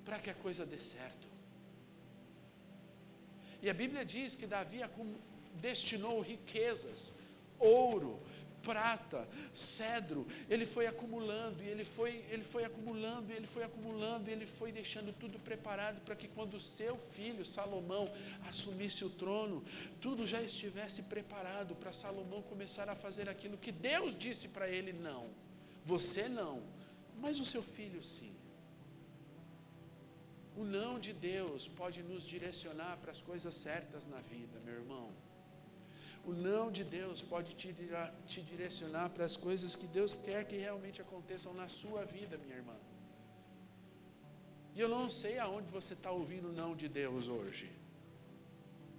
[0.05, 1.27] para que a coisa dê certo.
[3.61, 4.81] E a Bíblia diz que Davi
[5.55, 7.14] destinou riquezas,
[7.59, 8.20] ouro,
[8.68, 14.28] prata, cedro, ele foi acumulando, e ele foi, ele foi acumulando, e ele foi acumulando,
[14.28, 18.12] e ele foi deixando tudo preparado para que quando seu filho Salomão
[18.46, 19.64] assumisse o trono,
[20.02, 24.92] tudo já estivesse preparado para Salomão começar a fazer aquilo que Deus disse para ele:
[24.92, 25.31] não,
[25.83, 26.62] você não,
[27.22, 28.35] mas o seu filho sim.
[30.54, 35.27] O não de Deus pode nos direcionar para as coisas certas na vida, meu irmão.
[36.28, 37.74] O não de Deus pode te,
[38.26, 42.56] te direcionar para as coisas que Deus quer que realmente aconteçam na sua vida, minha
[42.56, 42.76] irmã.
[44.74, 47.70] E eu não sei aonde você está ouvindo o não de Deus hoje.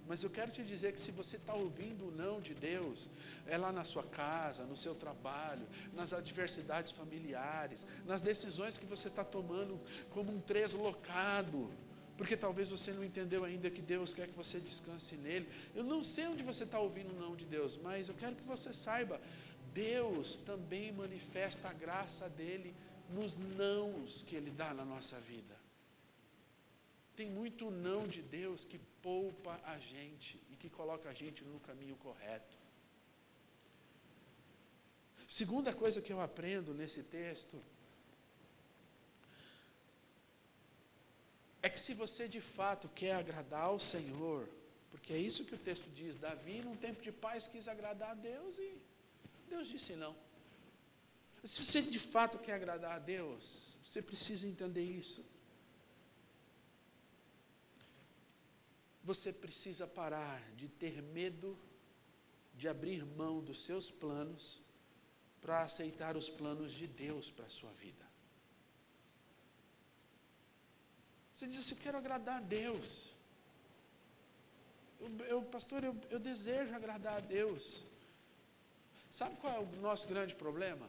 [0.08, 3.08] Mas eu quero te dizer que se você está ouvindo o não de Deus,
[3.46, 9.06] é lá na sua casa, no seu trabalho, nas adversidades familiares, nas decisões que você
[9.06, 11.70] está tomando como um treslocado,
[12.20, 15.48] porque talvez você não entendeu ainda que Deus quer que você descanse nele.
[15.74, 18.44] Eu não sei onde você está ouvindo o não de Deus, mas eu quero que
[18.44, 19.18] você saiba:
[19.72, 22.74] Deus também manifesta a graça dele
[23.08, 25.56] nos nãos que ele dá na nossa vida.
[27.16, 31.58] Tem muito não de Deus que poupa a gente e que coloca a gente no
[31.60, 32.58] caminho correto.
[35.26, 37.58] Segunda coisa que eu aprendo nesse texto
[41.62, 44.48] é que se você de fato quer agradar ao Senhor,
[44.90, 48.14] porque é isso que o texto diz, Davi num tempo de paz quis agradar a
[48.14, 48.76] Deus e
[49.48, 50.16] Deus disse não.
[51.44, 55.24] Se você de fato quer agradar a Deus, você precisa entender isso.
[59.02, 61.58] Você precisa parar de ter medo
[62.54, 64.60] de abrir mão dos seus planos
[65.40, 68.09] para aceitar os planos de Deus para a sua vida.
[71.40, 73.08] Você diz assim: Eu quero agradar a Deus.
[75.00, 77.82] Eu, eu pastor, eu, eu desejo agradar a Deus.
[79.10, 80.86] Sabe qual é o nosso grande problema?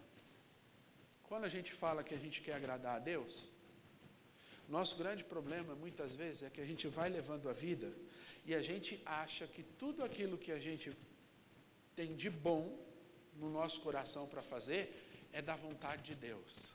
[1.23, 3.47] Quando a gente fala que a gente quer agradar a Deus,
[4.67, 7.89] nosso grande problema muitas vezes é que a gente vai levando a vida
[8.45, 10.91] e a gente acha que tudo aquilo que a gente
[11.95, 12.77] tem de bom
[13.37, 14.81] no nosso coração para fazer
[15.31, 16.73] é da vontade de Deus.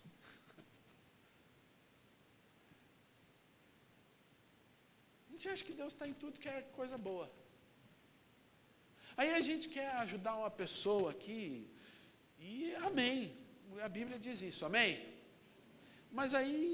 [5.36, 7.26] Gente acha que Deus está em tudo que é coisa boa.
[9.20, 11.40] Aí a gente quer ajudar uma pessoa aqui,
[12.38, 13.18] e amém.
[13.86, 14.92] A Bíblia diz isso, amém?
[16.18, 16.64] Mas aí,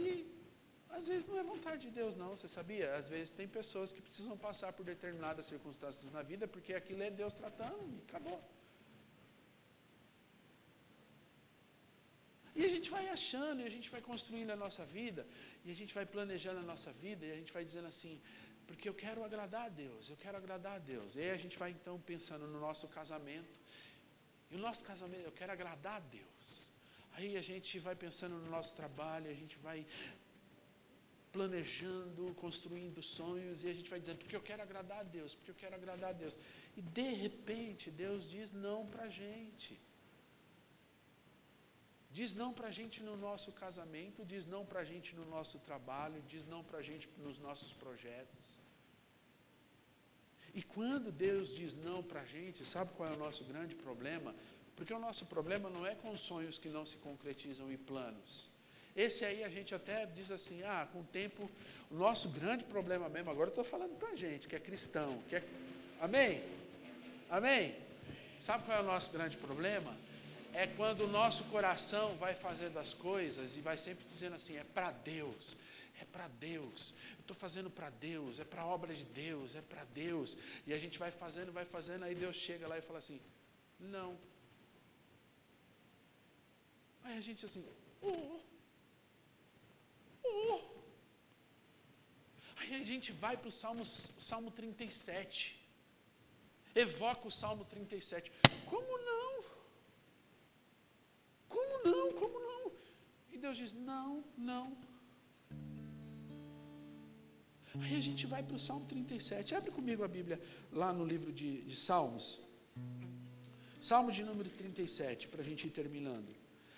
[0.97, 2.89] às vezes não é vontade de Deus, não, você sabia?
[3.01, 7.11] Às vezes tem pessoas que precisam passar por determinadas circunstâncias na vida, porque aquilo é
[7.23, 8.41] Deus tratando e acabou.
[12.55, 15.27] E a gente vai achando, e a gente vai construindo a nossa vida,
[15.65, 18.21] e a gente vai planejando a nossa vida, e a gente vai dizendo assim:
[18.73, 21.15] porque eu quero agradar a Deus, eu quero agradar a Deus.
[21.15, 23.61] E aí a gente vai então pensando no nosso casamento.
[24.51, 26.47] E o nosso casamento, eu quero agradar a Deus.
[27.13, 29.87] Aí a gente vai pensando no nosso trabalho, a gente vai
[31.31, 35.51] planejando, construindo sonhos, e a gente vai dizendo, porque eu quero agradar a Deus, porque
[35.51, 36.39] eu quero agradar a Deus.
[36.75, 39.79] E de repente, Deus diz não para a gente.
[42.11, 45.59] Diz não para a gente no nosso casamento, diz não para a gente no nosso
[45.59, 48.62] trabalho, diz não para a gente nos nossos projetos.
[50.55, 54.35] E quando Deus diz não para a gente, sabe qual é o nosso grande problema?
[54.77, 58.51] Porque o nosso problema não é com sonhos que não se concretizam e planos.
[58.95, 61.51] Esse aí a gente até diz assim, ah, com o tempo,
[61.91, 65.37] o nosso grande problema mesmo, agora estou falando para a gente, que é cristão, que
[65.37, 65.45] é...
[66.01, 66.43] Amém?
[67.31, 67.75] Amém?
[68.39, 69.97] Sabe qual é o nosso grande problema?
[70.53, 74.65] É quando o nosso coração vai fazendo as coisas e vai sempre dizendo assim, é
[74.65, 75.57] para Deus,
[75.99, 79.63] é para Deus, eu estou fazendo para Deus, é para a obra de Deus, é
[79.63, 80.37] para Deus.
[80.67, 83.21] E a gente vai fazendo, vai fazendo, aí Deus chega lá e fala assim,
[83.81, 84.19] não.
[87.05, 87.65] Aí a gente assim,
[88.01, 88.41] oh,
[90.25, 90.61] Oh.
[92.59, 95.59] Aí a gente vai para o Salmo, Salmo 37.
[96.75, 98.33] Evoca o Salmo 37.
[98.67, 99.45] Como não?
[101.49, 102.13] Como não?
[102.21, 102.73] Como não?
[103.33, 104.77] E Deus diz: não, não.
[107.81, 109.55] Aí a gente vai para o Salmo 37.
[109.55, 112.41] Abre comigo a Bíblia lá no livro de, de Salmos.
[113.81, 116.29] Salmo de número 37, para a gente ir terminando.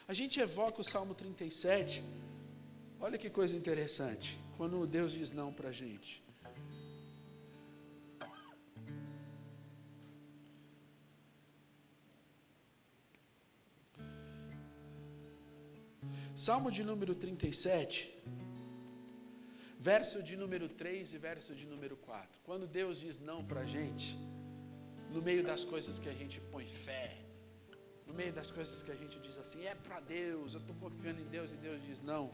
[0.06, 2.02] A gente evoca o Salmo 37
[3.06, 4.38] Olha que coisa interessante.
[4.56, 6.24] Quando Deus diz não para a gente.
[16.34, 18.10] Salmo de número 37,
[19.90, 22.40] verso de número 3 e verso de número 4.
[22.42, 24.16] Quando Deus diz não para a gente,
[25.14, 27.18] no meio das coisas que a gente põe fé,
[28.06, 31.20] no meio das coisas que a gente diz assim, é para Deus, eu estou confiando
[31.20, 32.32] em Deus e Deus diz não.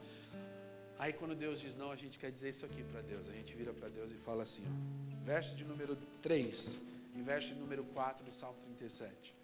[0.97, 3.29] Aí quando Deus diz não, a gente quer dizer isso aqui para Deus.
[3.29, 6.83] A gente vira para Deus e fala assim, ó, verso de número 3
[7.17, 9.35] e verso de número 4 do Salmo 37.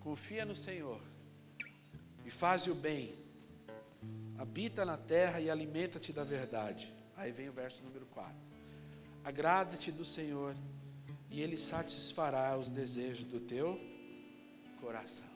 [0.00, 1.00] Confia no Senhor
[2.26, 3.23] e faz o bem.
[4.38, 6.92] Habita na terra e alimenta-te da verdade.
[7.16, 8.34] Aí vem o verso número 4.
[9.24, 10.54] Agrada-te do Senhor
[11.30, 13.80] e ele satisfará os desejos do teu
[14.80, 15.34] coração.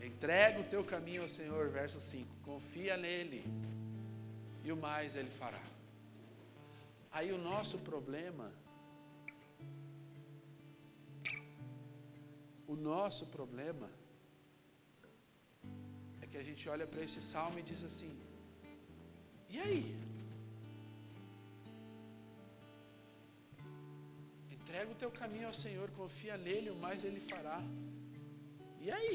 [0.00, 2.26] Entrega o teu caminho ao Senhor, verso 5.
[2.42, 3.44] Confia nele
[4.64, 5.62] e o mais ele fará.
[7.12, 8.52] Aí o nosso problema,
[12.66, 13.90] o nosso problema
[16.30, 18.12] que a gente olha para esse salmo e diz assim:
[19.54, 19.96] e aí?
[24.56, 27.60] Entrega o teu caminho ao Senhor, confia nele, o mais ele fará.
[28.80, 29.14] E aí?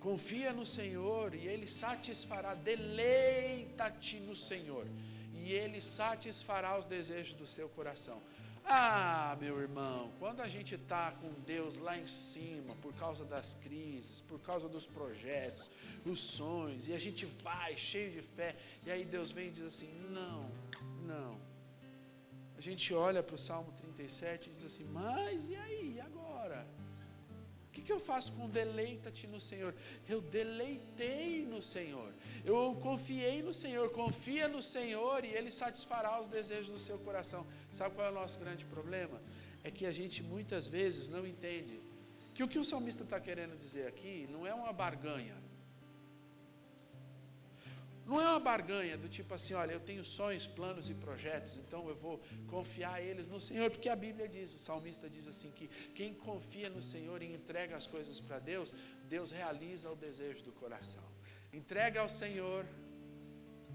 [0.00, 2.54] Confia no Senhor e Ele satisfará.
[2.54, 4.86] Deleita-te no Senhor
[5.34, 8.20] e Ele satisfará os desejos do seu coração.
[8.64, 13.54] Ah, meu irmão, quando a gente está com Deus lá em cima, por causa das
[13.54, 15.68] crises, por causa dos projetos,
[16.04, 19.64] os sonhos, e a gente vai cheio de fé, e aí Deus vem e diz
[19.64, 20.50] assim: não,
[21.02, 21.40] não.
[22.56, 26.19] A gente olha para o Salmo 37 e diz assim: mas e aí, e agora?
[27.70, 29.72] O que, que eu faço com deleita-te no Senhor?
[30.08, 32.12] Eu deleitei no Senhor.
[32.44, 33.90] Eu confiei no Senhor.
[33.90, 37.46] Confia no Senhor e Ele satisfará os desejos do seu coração.
[37.70, 39.22] Sabe qual é o nosso grande problema?
[39.62, 41.80] É que a gente muitas vezes não entende
[42.34, 45.36] que o que o salmista está querendo dizer aqui não é uma barganha.
[48.10, 51.88] Não é uma barganha do tipo assim, olha, eu tenho sonhos, planos e projetos, então
[51.88, 55.68] eu vou confiar eles no Senhor, porque a Bíblia diz, o salmista diz assim que
[55.94, 58.74] quem confia no Senhor e entrega as coisas para Deus,
[59.08, 61.04] Deus realiza o desejo do coração.
[61.52, 62.66] Entrega ao Senhor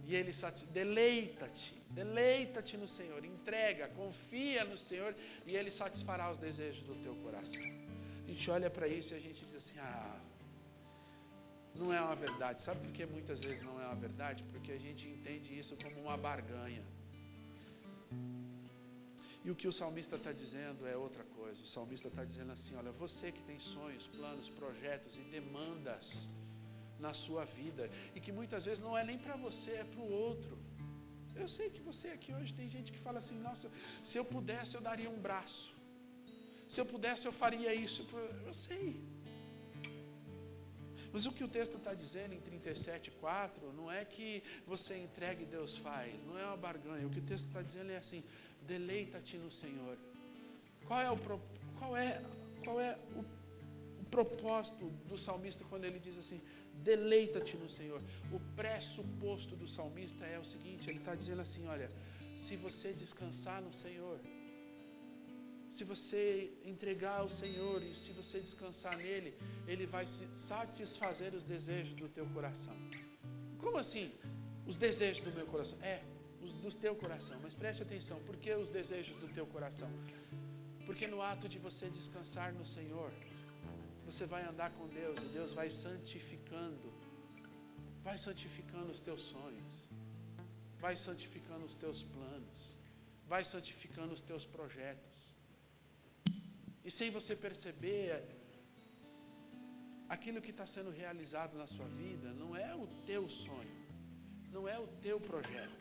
[0.04, 0.34] e ele
[0.70, 5.16] deleita-te, deleita-te no Senhor, entrega, confia no Senhor
[5.48, 7.64] e ele satisfará os desejos do teu coração.
[8.26, 10.20] A gente olha para isso e a gente diz assim: "Ah,
[11.76, 12.62] não é uma verdade.
[12.62, 14.44] Sabe por que muitas vezes não é uma verdade?
[14.52, 16.84] Porque a gente entende isso como uma barganha.
[19.46, 21.62] E o que o salmista está dizendo é outra coisa.
[21.62, 26.28] O salmista está dizendo assim: olha, você que tem sonhos, planos, projetos e demandas
[27.00, 30.12] na sua vida, e que muitas vezes não é nem para você, é para o
[30.12, 30.58] outro.
[31.36, 33.70] Eu sei que você aqui hoje tem gente que fala assim: nossa,
[34.04, 35.76] se eu pudesse eu daria um braço.
[36.68, 38.08] Se eu pudesse eu faria isso.
[38.50, 39.00] Eu sei.
[41.16, 45.46] Mas o que o texto está dizendo em 37,4 não é que você entregue e
[45.46, 47.08] Deus faz, não é uma barganha.
[47.08, 48.22] O que o texto está dizendo é assim:
[48.64, 49.98] deleita-te no Senhor.
[50.86, 51.18] Qual é o,
[51.80, 52.22] qual é,
[52.66, 53.20] qual é o,
[54.02, 56.42] o propósito do salmista quando ele diz assim:
[56.84, 58.02] Deleita-te no Senhor.
[58.30, 61.90] O pressuposto do salmista é o seguinte: ele está dizendo assim: olha,
[62.36, 64.20] se você descansar no Senhor,
[65.76, 71.96] se você entregar ao Senhor e se você descansar nele, ele vai satisfazer os desejos
[71.98, 72.74] do teu coração.
[73.60, 74.10] Como assim?
[74.66, 75.78] Os desejos do meu coração?
[75.82, 76.02] É,
[76.42, 77.38] os do teu coração.
[77.44, 79.92] Mas preste atenção, por que os desejos do teu coração?
[80.86, 83.12] Porque no ato de você descansar no Senhor,
[84.06, 86.94] você vai andar com Deus e Deus vai santificando,
[88.02, 89.74] vai santificando os teus sonhos,
[90.80, 92.78] vai santificando os teus planos,
[93.28, 95.35] vai santificando os teus projetos.
[96.86, 98.24] E sem você perceber,
[100.08, 103.78] aquilo que está sendo realizado na sua vida não é o teu sonho,
[104.52, 105.80] não é o teu projeto,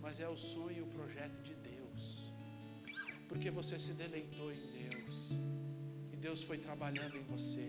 [0.00, 2.32] mas é o sonho e o projeto de Deus,
[3.28, 5.50] porque você se deleitou em Deus.
[6.20, 7.68] Deus foi trabalhando em você.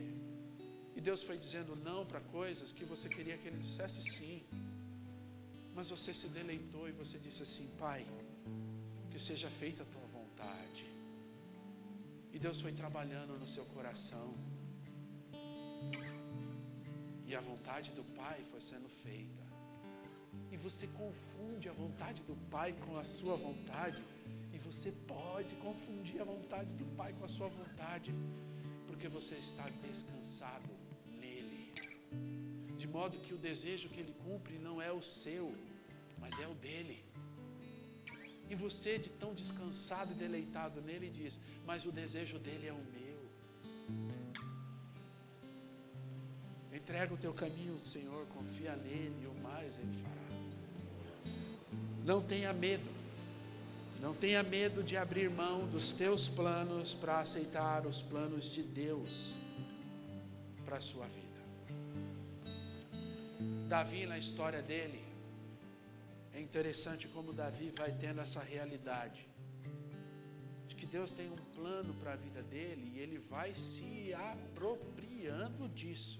[0.95, 4.43] E Deus foi dizendo não para coisas que você queria que Ele dissesse sim.
[5.74, 8.05] Mas você se deleitou e você disse assim: Pai,
[9.09, 10.01] que seja feita a tua.
[10.01, 10.01] E
[12.45, 14.27] Deus foi trabalhando no seu coração.
[17.25, 19.43] E a vontade do Pai foi sendo feita.
[20.51, 24.01] E você confunde a vontade do Pai com a sua vontade
[24.71, 28.13] você pode confundir a vontade do Pai com a sua vontade,
[28.87, 30.69] porque você está descansado
[31.19, 31.73] nele.
[32.77, 35.53] De modo que o desejo que ele cumpre não é o seu,
[36.19, 37.03] mas é o dele.
[38.52, 42.84] E você, de tão descansado e deleitado nele, diz: Mas o desejo dele é o
[42.95, 43.22] meu.
[46.74, 51.34] Entrega o teu caminho Senhor, confia nele e o mais ele fará.
[52.04, 52.89] Não tenha medo.
[54.02, 59.36] Não tenha medo de abrir mão dos teus planos para aceitar os planos de Deus
[60.66, 61.22] para a sua vida.
[63.70, 65.11] Davi, na história dele,
[66.41, 69.21] é interessante como Davi vai tendo essa realidade
[70.67, 75.69] de que Deus tem um plano para a vida dele e ele vai se apropriando
[75.69, 76.19] disso.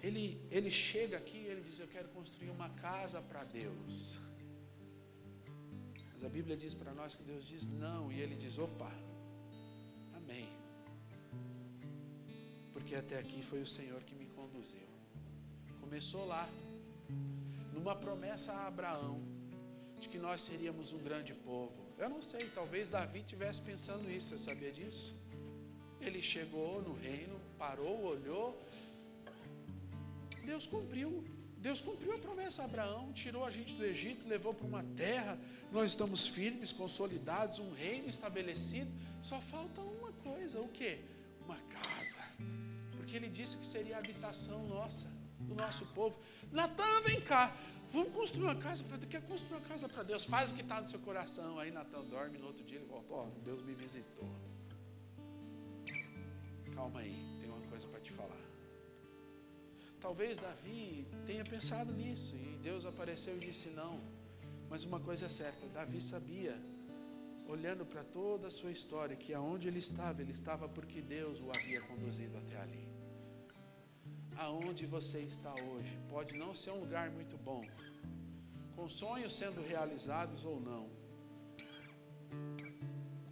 [0.00, 4.20] Ele, ele chega aqui e ele diz: Eu quero construir uma casa para Deus.
[6.12, 8.92] Mas a Bíblia diz para nós que Deus diz não, e ele diz: opa,
[10.20, 10.48] amém.
[12.72, 14.88] Porque até aqui foi o Senhor que me conduziu.
[15.80, 16.48] Começou lá,
[17.78, 19.20] numa promessa a Abraão,
[20.00, 21.72] de que nós seríamos um grande povo.
[21.96, 25.14] Eu não sei, talvez Davi estivesse pensando isso, você sabia disso?
[26.00, 28.60] Ele chegou no reino, parou, olhou,
[30.44, 31.24] Deus cumpriu
[31.60, 35.36] Deus cumpriu a promessa a Abraão, tirou a gente do Egito, levou para uma terra,
[35.72, 38.88] nós estamos firmes, consolidados, um reino estabelecido.
[39.20, 41.00] Só falta uma coisa, o que?
[41.44, 42.22] Uma casa.
[42.96, 45.08] Porque ele disse que seria a habitação nossa,
[45.40, 46.18] do nosso povo.
[46.50, 47.54] Natan, vem cá,
[47.90, 49.10] vamos construir uma casa para Deus.
[49.10, 50.24] Quer construir uma casa para Deus?
[50.24, 51.58] Faz o que está no seu coração.
[51.58, 54.28] Aí Natan dorme, no outro dia ele volta, oh, Deus me visitou.
[56.74, 58.48] Calma aí, tem uma coisa para te falar.
[60.00, 64.00] Talvez Davi tenha pensado nisso e Deus apareceu e disse não.
[64.70, 66.56] Mas uma coisa é certa, Davi sabia,
[67.48, 71.50] olhando para toda a sua história, que aonde ele estava, ele estava porque Deus o
[71.50, 72.97] havia conduzido até ali.
[74.46, 77.62] Aonde você está hoje, pode não ser um lugar muito bom,
[78.74, 80.88] com sonhos sendo realizados ou não,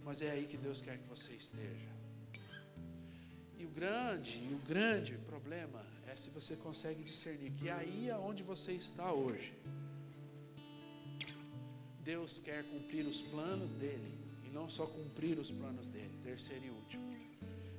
[0.03, 1.91] mas é aí que Deus quer que você esteja.
[3.57, 5.81] E o grande, o grande problema
[6.17, 9.53] se você consegue discernir que aí aonde você está hoje,
[12.03, 16.69] Deus quer cumprir os planos dele, e não só cumprir os planos dele, terceiro e
[16.71, 17.15] último,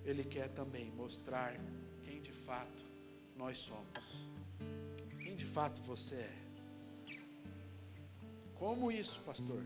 [0.05, 1.59] Ele quer também mostrar
[2.05, 2.88] quem de fato
[3.39, 4.07] nós somos,
[5.21, 6.37] quem de fato você é.
[8.59, 9.63] Como isso, pastor?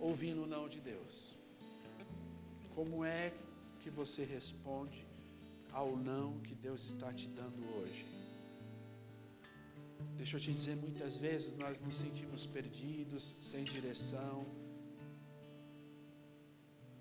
[0.00, 1.34] Ouvindo o não de Deus.
[2.74, 3.32] Como é
[3.80, 5.06] que você responde
[5.76, 8.06] ao não que Deus está te dando hoje.
[10.16, 14.46] Deixa eu te dizer, muitas vezes nós nos sentimos perdidos, sem direção.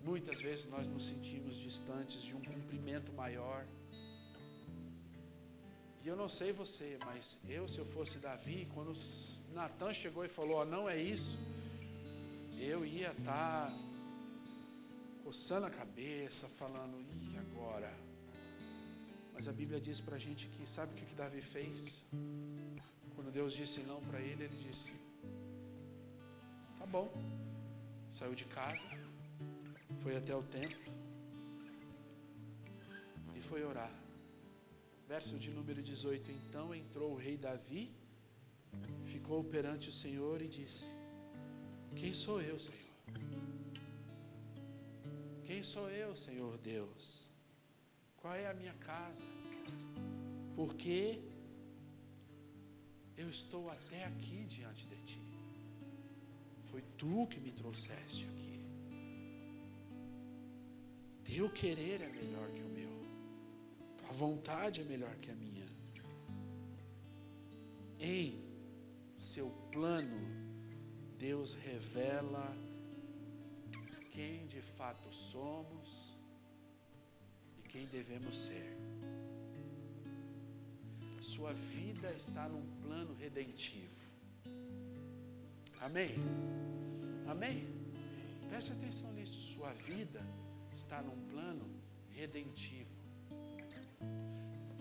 [0.04, 3.66] Muitas vezes nós nos sentimos distantes de um cumprimento maior.
[6.06, 8.94] E eu não sei você, mas eu, se eu fosse Davi, quando
[9.56, 11.36] Natan chegou e falou: oh, não é isso,
[12.60, 13.74] eu ia estar tá
[15.24, 17.92] coçando a cabeça, falando: e agora?
[19.34, 22.04] Mas a Bíblia diz para a gente que sabe o que, que Davi fez?
[23.16, 24.94] Quando Deus disse não para ele, ele disse:
[26.78, 27.12] Tá bom.
[28.12, 28.88] Saiu de casa,
[30.04, 30.94] foi até o templo
[33.36, 34.05] e foi orar.
[35.08, 37.92] Verso de número 18: Então entrou o rei Davi,
[39.06, 40.86] ficou perante o Senhor e disse:
[41.96, 42.86] Quem sou eu, Senhor?
[45.46, 47.30] Quem sou eu, Senhor Deus?
[48.18, 49.26] Qual é a minha casa?
[50.56, 51.20] Porque
[53.16, 55.22] eu estou até aqui diante de ti.
[56.72, 58.60] Foi tu que me trouxeste aqui.
[61.24, 62.95] Teu querer é melhor que o meu.
[64.06, 65.66] Tua vontade é melhor que a minha.
[68.00, 68.40] Em
[69.18, 70.18] seu plano,
[71.18, 72.56] Deus revela
[74.12, 76.16] quem de fato somos
[77.58, 78.78] e quem devemos ser.
[81.20, 84.06] Sua vida está num plano redentivo.
[85.82, 86.14] Amém?
[87.28, 87.68] Amém?
[88.50, 89.42] Preste atenção nisso.
[89.42, 90.22] Sua vida
[90.74, 91.66] está num plano
[92.12, 92.95] redentivo.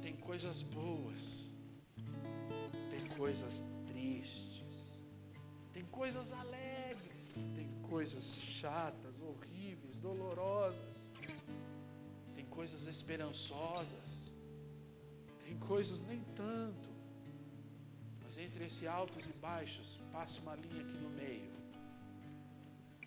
[0.05, 1.49] Tem coisas boas,
[2.91, 5.01] tem coisas tristes,
[5.73, 11.09] tem coisas alegres, tem coisas chatas, horríveis, dolorosas,
[12.35, 14.31] tem coisas esperançosas,
[15.43, 16.91] tem coisas nem tanto.
[18.23, 21.55] Mas entre esses altos e baixos, passa uma linha aqui no meio.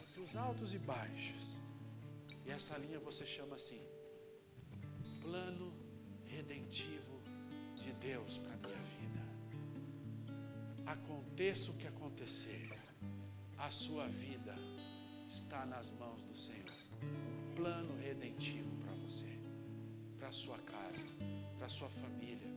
[0.02, 1.60] Entre os altos e baixos.
[2.44, 3.84] E essa linha você chama assim:
[5.22, 5.86] plano
[6.48, 7.22] redentivo
[7.76, 9.22] de Deus para a minha vida.
[10.86, 12.70] Aconteça o que acontecer,
[13.58, 14.56] a sua vida
[15.30, 16.72] está nas mãos do Senhor.
[17.04, 19.40] Um plano redentivo para você,
[20.18, 21.06] para a sua casa,
[21.58, 22.48] para a sua família,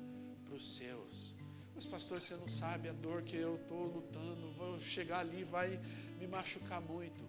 [0.44, 1.34] para os seus.
[1.74, 5.80] Mas, pastor, você não sabe a dor que eu estou lutando, vou chegar ali, vai
[6.18, 7.20] me machucar muito.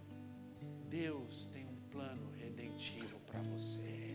[0.90, 4.11] Deus tem um plano redentivo para você.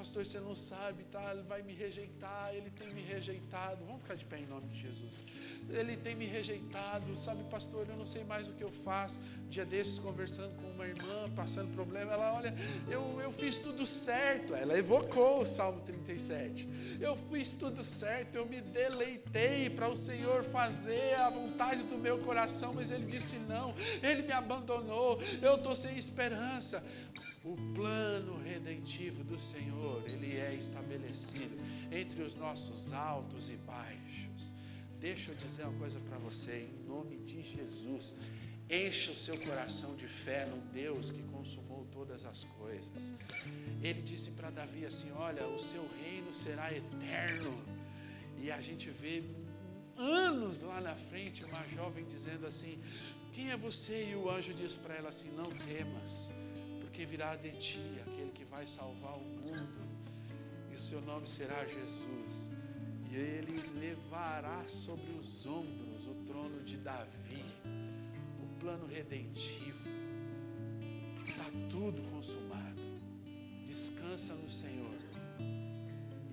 [0.00, 1.30] Pastor, você não sabe, tá?
[1.30, 3.84] Ele vai me rejeitar, ele tem me rejeitado.
[3.84, 5.22] Vamos ficar de pé em nome de Jesus.
[5.68, 9.18] Ele tem me rejeitado, sabe, pastor, eu não sei mais o que eu faço.
[9.50, 12.54] Dia desses, conversando com uma irmã, passando problema, ela, olha,
[12.88, 14.54] eu, eu fiz tudo certo.
[14.54, 16.66] Ela evocou o Salmo 37.
[16.98, 22.20] Eu fiz tudo certo, eu me deleitei para o Senhor fazer a vontade do meu
[22.20, 26.82] coração, mas ele disse não, ele me abandonou, eu estou sem esperança.
[27.42, 31.56] O plano redentivo do Senhor, ele é estabelecido
[31.90, 34.52] entre os nossos altos e baixos.
[34.98, 38.14] Deixa eu dizer uma coisa para você, em nome de Jesus.
[38.68, 43.14] Encha o seu coração de fé no Deus que consumou todas as coisas.
[43.82, 47.56] Ele disse para Davi assim: Olha, o seu reino será eterno.
[48.38, 49.24] E a gente vê
[49.96, 52.78] anos lá na frente uma jovem dizendo assim:
[53.32, 54.10] Quem é você?
[54.10, 56.30] E o anjo diz para ela assim: Não temas
[57.00, 59.88] porque virá de ti aquele que vai salvar o mundo,
[60.70, 62.50] e o seu nome será Jesus,
[63.10, 67.42] e ele levará sobre os ombros o trono de Davi,
[68.38, 69.82] o plano redentivo,
[71.24, 72.82] está tudo consumado.
[73.66, 74.98] Descansa no Senhor,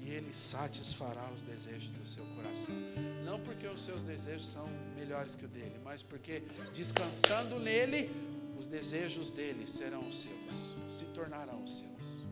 [0.02, 2.76] e Ele satisfará os desejos do seu coração.
[3.24, 6.44] Não porque os seus desejos são melhores que o dele, mas porque
[6.74, 8.10] descansando nele,
[8.58, 12.26] os desejos dele serão os seus, se tornarão os seus.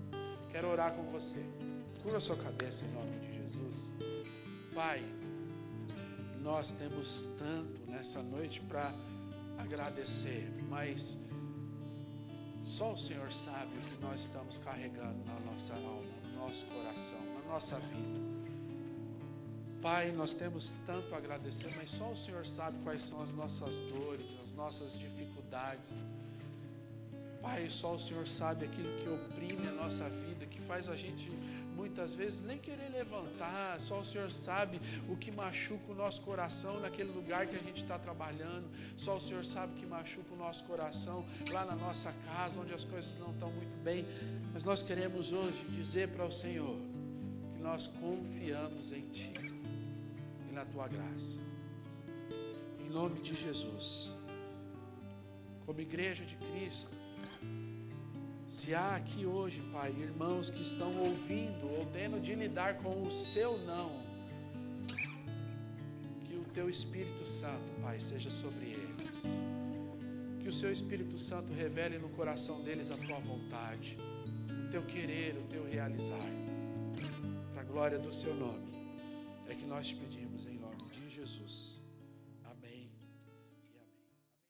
[0.52, 1.44] Quero orar com você.
[2.02, 3.94] Curva sua cabeça em nome de Jesus.
[4.74, 5.04] Pai,
[6.42, 8.92] nós temos tanto nessa noite para
[9.58, 11.20] agradecer, mas
[12.64, 17.20] só o Senhor sabe o que nós estamos carregando na nossa alma, no nosso coração,
[17.36, 18.36] na nossa vida.
[19.82, 23.70] Pai, nós temos tanto a agradecer, mas só o Senhor sabe quais são as nossas
[23.92, 26.15] dores, as nossas dificuldades.
[27.46, 31.30] Pai, só o Senhor sabe aquilo que oprime a nossa vida, que faz a gente
[31.76, 33.80] muitas vezes nem querer levantar.
[33.80, 37.84] Só o Senhor sabe o que machuca o nosso coração naquele lugar que a gente
[37.84, 38.68] está trabalhando.
[38.98, 42.74] Só o Senhor sabe o que machuca o nosso coração lá na nossa casa, onde
[42.74, 44.04] as coisas não estão muito bem.
[44.52, 46.76] Mas nós queremos hoje dizer para o Senhor
[47.54, 49.32] que nós confiamos em Ti
[50.50, 51.38] e na Tua graça.
[52.80, 54.18] Em nome de Jesus.
[55.64, 57.05] Como igreja de Cristo
[58.48, 63.06] se há aqui hoje, Pai, irmãos que estão ouvindo ou tendo de lidar com o
[63.06, 64.04] seu não,
[66.26, 68.96] que o teu Espírito Santo, Pai, seja sobre eles.
[70.42, 73.98] Que o seu Espírito Santo revele no coração deles a tua vontade,
[74.68, 76.26] o teu querer, o teu realizar.
[77.52, 78.72] Para a glória do seu nome,
[79.48, 80.25] é que nós te pedimos